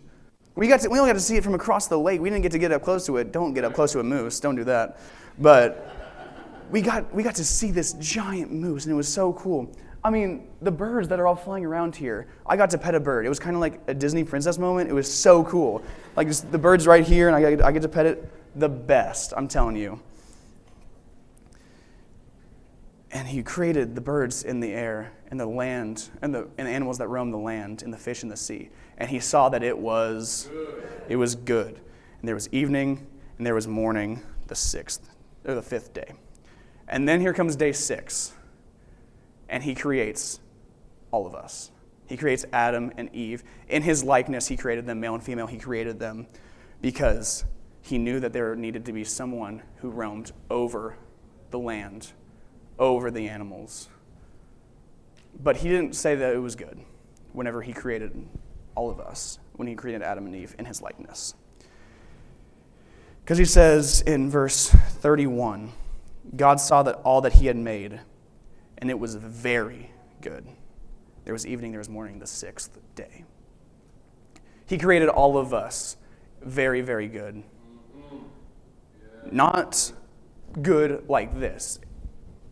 We, 0.54 0.68
got 0.68 0.80
to, 0.80 0.88
we 0.88 0.98
only 0.98 1.10
got 1.10 1.14
to 1.14 1.20
see 1.20 1.36
it 1.36 1.44
from 1.44 1.54
across 1.54 1.88
the 1.88 1.98
lake. 1.98 2.20
We 2.20 2.30
didn't 2.30 2.42
get 2.42 2.52
to 2.52 2.58
get 2.58 2.72
up 2.72 2.82
close 2.82 3.06
to 3.06 3.16
it. 3.16 3.32
Don't 3.32 3.54
get 3.54 3.64
up 3.64 3.74
close 3.74 3.92
to 3.92 4.00
a 4.00 4.04
moose. 4.04 4.38
Don't 4.38 4.54
do 4.54 4.64
that. 4.64 4.98
But 5.38 5.90
we 6.70 6.80
got, 6.80 7.12
we 7.14 7.22
got 7.22 7.34
to 7.36 7.44
see 7.44 7.70
this 7.70 7.94
giant 7.94 8.52
moose, 8.52 8.84
and 8.84 8.92
it 8.92 8.96
was 8.96 9.08
so 9.08 9.32
cool. 9.32 9.72
I 10.06 10.10
mean, 10.10 10.46
the 10.62 10.70
birds 10.70 11.08
that 11.08 11.18
are 11.18 11.26
all 11.26 11.34
flying 11.34 11.64
around 11.64 11.96
here, 11.96 12.28
I 12.46 12.56
got 12.56 12.70
to 12.70 12.78
pet 12.78 12.94
a 12.94 13.00
bird. 13.00 13.26
It 13.26 13.28
was 13.28 13.40
kind 13.40 13.56
of 13.56 13.60
like 13.60 13.80
a 13.88 13.92
Disney 13.92 14.22
princess 14.22 14.56
moment. 14.56 14.88
It 14.88 14.92
was 14.92 15.12
so 15.12 15.42
cool. 15.42 15.82
Like 16.14 16.28
just 16.28 16.52
the 16.52 16.58
bird's 16.58 16.86
right 16.86 17.04
here, 17.04 17.26
and 17.26 17.34
I 17.34 17.40
get, 17.40 17.64
I 17.64 17.72
get 17.72 17.82
to 17.82 17.88
pet 17.88 18.06
it. 18.06 18.32
The 18.54 18.68
best, 18.68 19.34
I'm 19.36 19.48
telling 19.48 19.74
you. 19.74 19.98
And 23.10 23.26
he 23.26 23.42
created 23.42 23.96
the 23.96 24.00
birds 24.00 24.44
in 24.44 24.60
the 24.60 24.70
air 24.70 25.10
and 25.32 25.40
the 25.40 25.46
land 25.46 26.08
and 26.22 26.32
the, 26.32 26.46
and 26.56 26.68
the 26.68 26.72
animals 26.72 26.98
that 26.98 27.08
roam 27.08 27.32
the 27.32 27.38
land 27.38 27.82
and 27.82 27.92
the 27.92 27.98
fish 27.98 28.22
in 28.22 28.28
the 28.28 28.36
sea. 28.36 28.68
And 28.98 29.10
he 29.10 29.18
saw 29.18 29.48
that 29.48 29.64
it 29.64 29.76
was 29.76 30.48
good. 30.52 30.84
it 31.08 31.16
was 31.16 31.34
good. 31.34 31.80
And 32.20 32.28
there 32.28 32.36
was 32.36 32.48
evening 32.52 33.04
and 33.38 33.44
there 33.44 33.56
was 33.56 33.66
morning 33.66 34.22
the 34.46 34.54
sixth 34.54 35.10
or 35.44 35.56
the 35.56 35.62
fifth 35.62 35.92
day. 35.92 36.12
And 36.86 37.08
then 37.08 37.20
here 37.20 37.34
comes 37.34 37.56
day 37.56 37.72
six. 37.72 38.32
And 39.48 39.62
he 39.62 39.74
creates 39.74 40.40
all 41.10 41.26
of 41.26 41.34
us. 41.34 41.70
He 42.06 42.16
creates 42.16 42.44
Adam 42.52 42.92
and 42.96 43.12
Eve. 43.14 43.42
In 43.68 43.82
his 43.82 44.04
likeness, 44.04 44.48
he 44.48 44.56
created 44.56 44.86
them, 44.86 45.00
male 45.00 45.14
and 45.14 45.22
female, 45.22 45.46
he 45.46 45.58
created 45.58 45.98
them 45.98 46.26
because 46.80 47.44
he 47.80 47.98
knew 47.98 48.20
that 48.20 48.32
there 48.32 48.54
needed 48.54 48.84
to 48.86 48.92
be 48.92 49.04
someone 49.04 49.62
who 49.78 49.90
roamed 49.90 50.32
over 50.50 50.96
the 51.50 51.58
land 51.58 52.12
over 52.78 53.10
the 53.10 53.28
animals. 53.28 53.88
But 55.42 55.58
he 55.58 55.68
didn't 55.68 55.94
say 55.94 56.14
that 56.14 56.34
it 56.34 56.38
was 56.38 56.56
good 56.56 56.78
whenever 57.32 57.62
he 57.62 57.72
created 57.72 58.26
all 58.74 58.90
of 58.90 59.00
us, 59.00 59.38
when 59.54 59.68
he 59.68 59.74
created 59.74 60.02
Adam 60.02 60.26
and 60.26 60.34
Eve 60.34 60.54
in 60.58 60.64
his 60.64 60.82
likeness. 60.82 61.34
Because 63.24 63.38
he 63.38 63.44
says 63.44 64.02
in 64.02 64.30
verse 64.30 64.68
31 64.68 65.72
God 66.34 66.60
saw 66.60 66.82
that 66.82 66.96
all 66.96 67.20
that 67.20 67.34
he 67.34 67.46
had 67.46 67.56
made, 67.56 68.00
and 68.78 68.90
it 68.90 68.98
was 68.98 69.14
very 69.14 69.90
good. 70.20 70.46
There 71.24 71.32
was 71.32 71.46
evening, 71.46 71.72
there 71.72 71.80
was 71.80 71.88
morning, 71.88 72.18
the 72.18 72.26
sixth 72.26 72.78
day. 72.94 73.24
He 74.66 74.78
created 74.78 75.08
all 75.08 75.38
of 75.38 75.54
us 75.54 75.96
very, 76.42 76.80
very 76.80 77.08
good. 77.08 77.42
Not 79.30 79.92
good 80.62 81.08
like 81.08 81.38
this. 81.38 81.80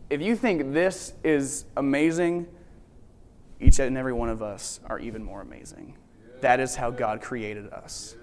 If 0.09 0.21
you 0.21 0.35
think 0.35 0.73
this 0.73 1.13
is 1.23 1.65
amazing, 1.77 2.47
each 3.59 3.79
and 3.79 3.97
every 3.97 4.13
one 4.13 4.29
of 4.29 4.41
us 4.41 4.79
are 4.85 4.99
even 4.99 5.23
more 5.23 5.41
amazing. 5.41 5.97
That 6.41 6.59
is 6.59 6.75
how 6.75 6.91
God 6.91 7.21
created 7.21 7.71
us. 7.71 8.15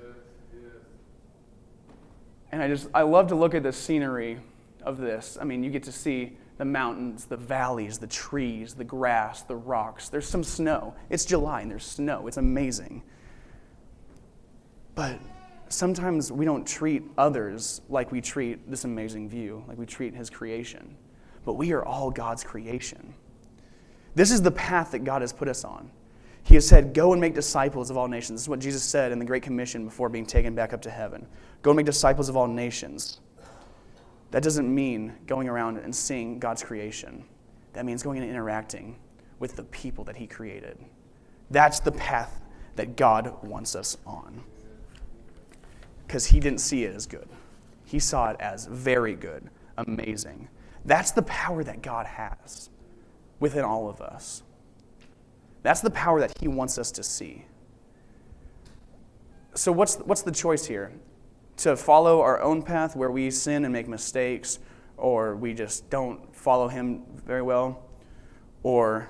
And 2.50 2.62
I 2.62 2.68
just, 2.68 2.88
I 2.92 3.02
love 3.02 3.28
to 3.28 3.34
look 3.34 3.54
at 3.54 3.62
the 3.62 3.72
scenery 3.72 4.38
of 4.82 4.98
this. 4.98 5.38
I 5.40 5.44
mean, 5.44 5.64
you 5.64 5.70
get 5.70 5.82
to 5.84 5.92
see 5.92 6.36
the 6.58 6.64
mountains, 6.64 7.24
the 7.24 7.36
valleys, 7.36 7.98
the 7.98 8.06
trees, 8.06 8.74
the 8.74 8.84
grass, 8.84 9.42
the 9.42 9.56
rocks. 9.56 10.08
There's 10.08 10.28
some 10.28 10.44
snow. 10.44 10.94
It's 11.10 11.24
July 11.24 11.62
and 11.62 11.70
there's 11.70 11.84
snow. 11.84 12.26
It's 12.26 12.36
amazing. 12.36 13.02
But 14.94 15.18
sometimes 15.68 16.30
we 16.30 16.44
don't 16.44 16.66
treat 16.66 17.02
others 17.16 17.80
like 17.88 18.12
we 18.12 18.20
treat 18.20 18.70
this 18.70 18.84
amazing 18.84 19.28
view, 19.28 19.64
like 19.66 19.78
we 19.78 19.86
treat 19.86 20.14
His 20.14 20.28
creation. 20.30 20.96
But 21.44 21.54
we 21.54 21.72
are 21.72 21.84
all 21.84 22.10
God's 22.10 22.44
creation. 22.44 23.14
This 24.14 24.30
is 24.30 24.42
the 24.42 24.50
path 24.50 24.90
that 24.92 25.04
God 25.04 25.22
has 25.22 25.32
put 25.32 25.48
us 25.48 25.64
on. 25.64 25.90
He 26.44 26.54
has 26.54 26.66
said, 26.66 26.92
Go 26.92 27.12
and 27.12 27.20
make 27.20 27.34
disciples 27.34 27.90
of 27.90 27.96
all 27.96 28.08
nations. 28.08 28.40
This 28.40 28.42
is 28.42 28.48
what 28.48 28.60
Jesus 28.60 28.82
said 28.82 29.12
in 29.12 29.18
the 29.18 29.24
Great 29.24 29.42
Commission 29.42 29.84
before 29.84 30.08
being 30.08 30.26
taken 30.26 30.54
back 30.54 30.72
up 30.72 30.82
to 30.82 30.90
heaven. 30.90 31.26
Go 31.62 31.70
and 31.70 31.76
make 31.76 31.86
disciples 31.86 32.28
of 32.28 32.36
all 32.36 32.48
nations. 32.48 33.20
That 34.32 34.42
doesn't 34.42 34.74
mean 34.74 35.12
going 35.26 35.48
around 35.48 35.76
and 35.76 35.94
seeing 35.94 36.38
God's 36.38 36.64
creation. 36.64 37.24
That 37.74 37.84
means 37.84 38.02
going 38.02 38.18
and 38.18 38.28
interacting 38.28 38.96
with 39.38 39.56
the 39.56 39.64
people 39.64 40.04
that 40.04 40.16
He 40.16 40.26
created. 40.26 40.78
That's 41.50 41.80
the 41.80 41.92
path 41.92 42.40
that 42.76 42.96
God 42.96 43.36
wants 43.44 43.76
us 43.76 43.98
on. 44.06 44.42
Because 46.06 46.26
He 46.26 46.40
didn't 46.40 46.60
see 46.60 46.84
it 46.84 46.94
as 46.94 47.06
good, 47.06 47.28
He 47.84 47.98
saw 47.98 48.30
it 48.30 48.40
as 48.40 48.66
very 48.66 49.14
good, 49.14 49.50
amazing. 49.76 50.48
That's 50.86 51.12
the 51.12 51.22
power 51.22 51.62
that 51.62 51.82
God 51.82 52.06
has 52.06 52.70
within 53.38 53.64
all 53.64 53.88
of 53.88 54.00
us. 54.00 54.42
That's 55.62 55.80
the 55.80 55.90
power 55.90 56.20
that 56.20 56.32
He 56.40 56.48
wants 56.48 56.78
us 56.78 56.90
to 56.92 57.02
see. 57.02 57.44
So, 59.54 59.70
what's, 59.70 59.96
what's 59.96 60.22
the 60.22 60.32
choice 60.32 60.64
here? 60.64 60.90
To 61.58 61.76
follow 61.76 62.20
our 62.20 62.40
own 62.40 62.62
path 62.62 62.96
where 62.96 63.10
we 63.10 63.30
sin 63.30 63.64
and 63.64 63.72
make 63.72 63.86
mistakes, 63.86 64.58
or 64.96 65.36
we 65.36 65.54
just 65.54 65.88
don't 65.90 66.34
follow 66.34 66.68
Him 66.68 67.02
very 67.24 67.42
well, 67.42 67.84
or 68.62 69.08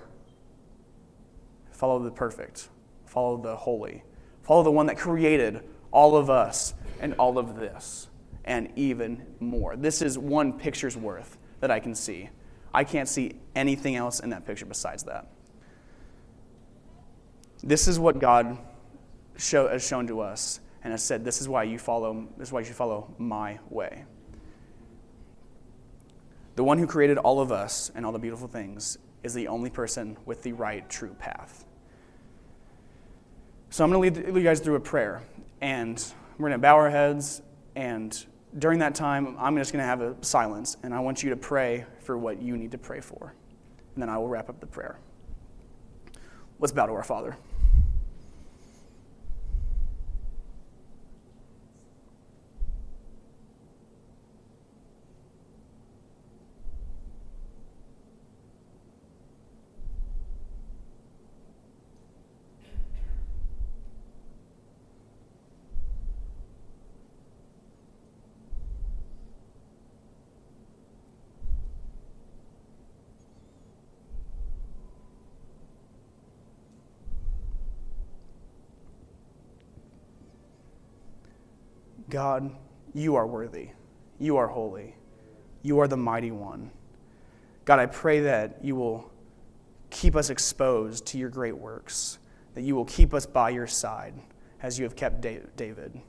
follow 1.71 2.03
the 2.03 2.11
perfect, 2.11 2.69
follow 3.07 3.37
the 3.37 3.57
holy, 3.57 4.05
follow 4.43 4.63
the 4.63 4.71
one 4.71 4.87
that 4.87 4.99
created 4.99 5.63
all 5.91 6.17
of 6.17 6.31
us 6.31 6.75
and 7.01 7.15
all 7.15 7.39
of 7.39 7.57
this, 7.57 8.09
and 8.45 8.71
even 8.77 9.25
more. 9.41 9.77
This 9.77 10.03
is 10.03 10.19
one 10.19 10.53
picture's 10.53 10.97
worth 10.97 11.39
that 11.61 11.71
I 11.71 11.81
can 11.81 11.95
see. 11.95 12.29
I 12.75 12.85
can't 12.85 13.09
see 13.09 13.33
anything 13.55 13.97
else 13.97 14.21
in 14.21 14.31
that 14.31 14.47
picture 14.47 14.67
besides 14.67 15.03
that. 15.05 15.27
This 17.63 17.87
is 17.87 17.99
what 17.99 18.19
God 18.19 18.59
show, 19.37 19.69
has 19.69 19.87
shown 19.87 20.07
to 20.09 20.21
us 20.21 20.61
and 20.85 20.93
has 20.93 21.03
said, 21.03 21.25
this 21.25 21.41
is 21.41 21.49
why 21.49 21.63
you 21.65 21.79
follow, 21.79 22.27
this 22.37 22.49
is 22.49 22.53
why 22.53 22.61
you 22.61 22.67
should 22.67 22.77
follow 22.77 23.15
my 23.19 23.59
way. 23.71 24.05
The 26.57 26.65
one 26.65 26.79
who 26.79 26.87
created 26.87 27.19
all 27.19 27.41
of 27.41 27.51
us 27.51 27.91
and 27.95 28.05
all 28.05 28.13
the 28.13 28.19
beautiful 28.19 28.49
things 28.49 28.99
is 29.23 29.33
the 29.33 29.49
only 29.49 29.71
person 29.71 30.17
with 30.27 30.43
the 30.43 30.53
right, 30.53 30.89
true 30.91 31.15
path. 31.19 31.65
So 33.71 33.85
I'm 33.85 33.91
going 33.91 34.13
to 34.13 34.21
lead 34.21 34.37
you 34.37 34.43
guys 34.43 34.61
through 34.61 34.75
a 34.75 34.81
prayer, 34.81 35.23
and 35.63 36.05
we're 36.37 36.49
going 36.49 36.59
to 36.61 36.63
bow 36.63 36.75
our 36.75 36.91
heads, 36.91 37.41
and 37.75 38.27
during 38.59 38.81
that 38.81 38.95
time, 38.95 39.35
I'm 39.39 39.57
just 39.57 39.73
going 39.73 39.83
to 39.83 39.87
have 39.87 40.03
a 40.03 40.15
silence, 40.21 40.77
and 40.83 40.93
I 40.93 41.01
want 41.01 41.23
you 41.23 41.31
to 41.31 41.37
pray 41.37 41.87
for 42.01 42.19
what 42.19 42.43
you 42.43 42.57
need 42.59 42.73
to 42.73 42.79
pray 42.79 43.01
for. 43.01 43.35
And 43.95 44.03
then 44.03 44.11
I 44.11 44.19
will 44.19 44.29
wrap 44.29 44.51
up 44.51 44.61
the 44.61 44.67
prayer. 44.67 44.99
Let's 46.59 46.73
bow 46.73 46.85
to 46.85 46.93
our 46.93 47.03
Father. 47.03 47.37
God, 82.13 82.55
you 82.93 83.15
are 83.15 83.27
worthy. 83.27 83.71
You 84.19 84.37
are 84.37 84.47
holy. 84.47 84.97
You 85.63 85.81
are 85.81 85.89
the 85.89 85.97
mighty 85.97 86.31
one. 86.31 86.71
God, 87.65 87.79
I 87.79 87.87
pray 87.87 88.21
that 88.21 88.63
you 88.63 88.77
will 88.77 89.11
keep 89.89 90.15
us 90.15 90.29
exposed 90.29 91.07
to 91.07 91.17
your 91.17 91.31
great 91.31 91.57
works, 91.57 92.19
that 92.53 92.65
you 92.65 92.75
will 92.75 92.85
keep 92.85 93.15
us 93.15 93.25
by 93.25 93.49
your 93.49 93.67
side 93.67 94.13
as 94.61 94.79
you 94.79 94.85
have 94.85 94.95
kept 94.95 95.23
David. 95.23 96.03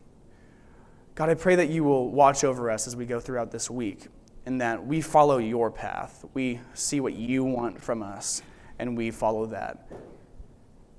God, 1.15 1.29
I 1.29 1.35
pray 1.35 1.55
that 1.55 1.69
you 1.69 1.85
will 1.85 2.11
watch 2.11 2.43
over 2.43 2.69
us 2.69 2.85
as 2.85 2.97
we 2.97 3.05
go 3.05 3.21
throughout 3.21 3.51
this 3.51 3.69
week 3.69 4.07
and 4.45 4.59
that 4.59 4.85
we 4.85 4.99
follow 4.99 5.37
your 5.37 5.71
path. 5.71 6.25
We 6.33 6.59
see 6.73 6.99
what 6.99 7.13
you 7.13 7.45
want 7.45 7.81
from 7.81 8.03
us 8.03 8.41
and 8.77 8.97
we 8.97 9.09
follow 9.09 9.45
that. 9.45 9.89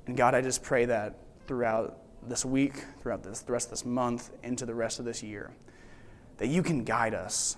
And 0.07 0.17
God, 0.17 0.35
I 0.35 0.41
just 0.41 0.63
pray 0.63 0.87
that 0.87 1.19
throughout 1.47 1.99
this 2.29 2.45
week, 2.45 2.85
throughout 3.01 3.23
this, 3.23 3.41
the 3.41 3.53
rest 3.53 3.67
of 3.67 3.71
this 3.71 3.85
month, 3.85 4.31
into 4.43 4.67
the 4.67 4.75
rest 4.75 4.99
of 4.99 5.05
this 5.05 5.23
year, 5.23 5.53
that 6.39 6.49
you 6.49 6.63
can 6.63 6.85
guide 6.85 7.15
us 7.15 7.57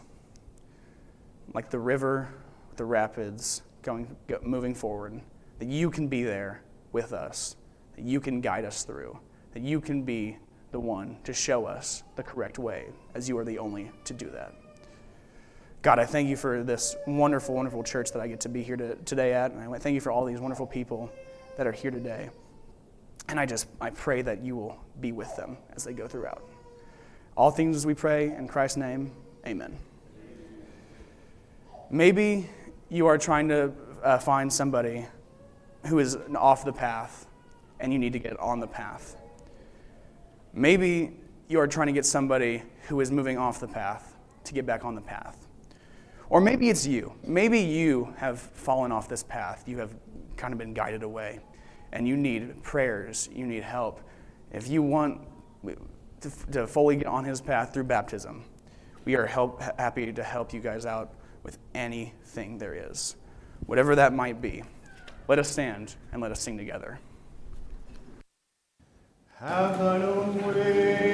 like 1.54 1.70
the 1.70 1.78
river, 1.78 2.28
the 2.76 2.84
rapids, 2.84 3.62
going, 3.82 4.16
moving 4.42 4.74
forward, 4.74 5.20
that 5.58 5.68
you 5.68 5.90
can 5.90 6.08
be 6.08 6.22
there 6.22 6.62
with 6.92 7.12
us, 7.12 7.56
that 7.94 8.04
you 8.04 8.20
can 8.20 8.40
guide 8.40 8.64
us 8.64 8.84
through, 8.84 9.18
that 9.52 9.62
you 9.62 9.80
can 9.80 10.02
be 10.02 10.36
the 10.72 10.80
one 10.80 11.16
to 11.24 11.32
show 11.32 11.64
us 11.64 12.02
the 12.16 12.22
correct 12.22 12.58
way, 12.58 12.86
as 13.14 13.28
you 13.28 13.38
are 13.38 13.44
the 13.44 13.58
only 13.58 13.90
to 14.04 14.12
do 14.12 14.28
that. 14.30 14.52
God, 15.82 15.98
I 15.98 16.04
thank 16.04 16.28
you 16.28 16.36
for 16.36 16.64
this 16.64 16.96
wonderful, 17.06 17.54
wonderful 17.54 17.84
church 17.84 18.10
that 18.12 18.20
I 18.20 18.26
get 18.26 18.40
to 18.40 18.48
be 18.48 18.62
here 18.62 18.76
to, 18.76 18.96
today 18.96 19.32
at, 19.32 19.52
and 19.52 19.74
I 19.74 19.78
thank 19.78 19.94
you 19.94 20.00
for 20.00 20.10
all 20.10 20.24
these 20.24 20.40
wonderful 20.40 20.66
people 20.66 21.10
that 21.56 21.66
are 21.66 21.72
here 21.72 21.90
today. 21.90 22.28
And 23.28 23.40
I 23.40 23.46
just 23.46 23.66
I 23.80 23.90
pray 23.90 24.22
that 24.22 24.42
you 24.44 24.56
will 24.56 24.76
be 25.00 25.12
with 25.12 25.34
them 25.36 25.58
as 25.74 25.84
they 25.84 25.92
go 25.92 26.06
throughout. 26.06 26.42
All 27.36 27.50
things 27.50 27.76
as 27.76 27.84
we 27.84 27.94
pray 27.94 28.34
in 28.34 28.48
Christ's 28.48 28.78
name, 28.78 29.12
amen. 29.46 29.76
Maybe 31.90 32.48
you 32.88 33.06
are 33.06 33.18
trying 33.18 33.48
to 33.48 33.72
uh, 34.02 34.18
find 34.18 34.52
somebody 34.52 35.06
who 35.86 35.98
is 35.98 36.16
off 36.36 36.64
the 36.64 36.72
path 36.72 37.26
and 37.80 37.92
you 37.92 37.98
need 37.98 38.12
to 38.12 38.18
get 38.18 38.38
on 38.40 38.60
the 38.60 38.66
path. 38.66 39.16
Maybe 40.52 41.16
you 41.48 41.60
are 41.60 41.66
trying 41.66 41.86
to 41.88 41.92
get 41.92 42.06
somebody 42.06 42.62
who 42.88 43.00
is 43.00 43.10
moving 43.10 43.38
off 43.38 43.60
the 43.60 43.68
path 43.68 44.16
to 44.44 44.54
get 44.54 44.66
back 44.66 44.84
on 44.84 44.94
the 44.94 45.00
path. 45.00 45.46
Or 46.28 46.40
maybe 46.40 46.70
it's 46.70 46.86
you. 46.86 47.12
Maybe 47.22 47.60
you 47.60 48.14
have 48.16 48.40
fallen 48.40 48.90
off 48.90 49.08
this 49.08 49.22
path. 49.22 49.64
You 49.66 49.78
have 49.78 49.94
kind 50.36 50.52
of 50.52 50.58
been 50.58 50.74
guided 50.74 51.02
away 51.02 51.40
and 51.96 52.06
you 52.06 52.14
need 52.14 52.62
prayers, 52.62 53.30
you 53.34 53.46
need 53.46 53.62
help, 53.62 54.02
if 54.52 54.68
you 54.68 54.82
want 54.82 55.18
to, 56.20 56.30
to 56.52 56.66
fully 56.66 56.96
get 56.96 57.06
on 57.06 57.24
his 57.24 57.40
path 57.40 57.72
through 57.72 57.84
baptism, 57.84 58.44
we 59.06 59.16
are 59.16 59.24
help, 59.24 59.62
happy 59.78 60.12
to 60.12 60.22
help 60.22 60.52
you 60.52 60.60
guys 60.60 60.84
out 60.84 61.14
with 61.42 61.56
anything 61.74 62.58
there 62.58 62.90
is, 62.90 63.16
whatever 63.64 63.94
that 63.94 64.12
might 64.12 64.42
be. 64.42 64.62
Let 65.26 65.38
us 65.38 65.50
stand 65.50 65.94
and 66.12 66.20
let 66.20 66.30
us 66.30 66.40
sing 66.40 66.58
together. 66.58 67.00
Have 69.36 69.78
thine 69.78 70.02
own 70.02 70.54
way. 70.54 71.06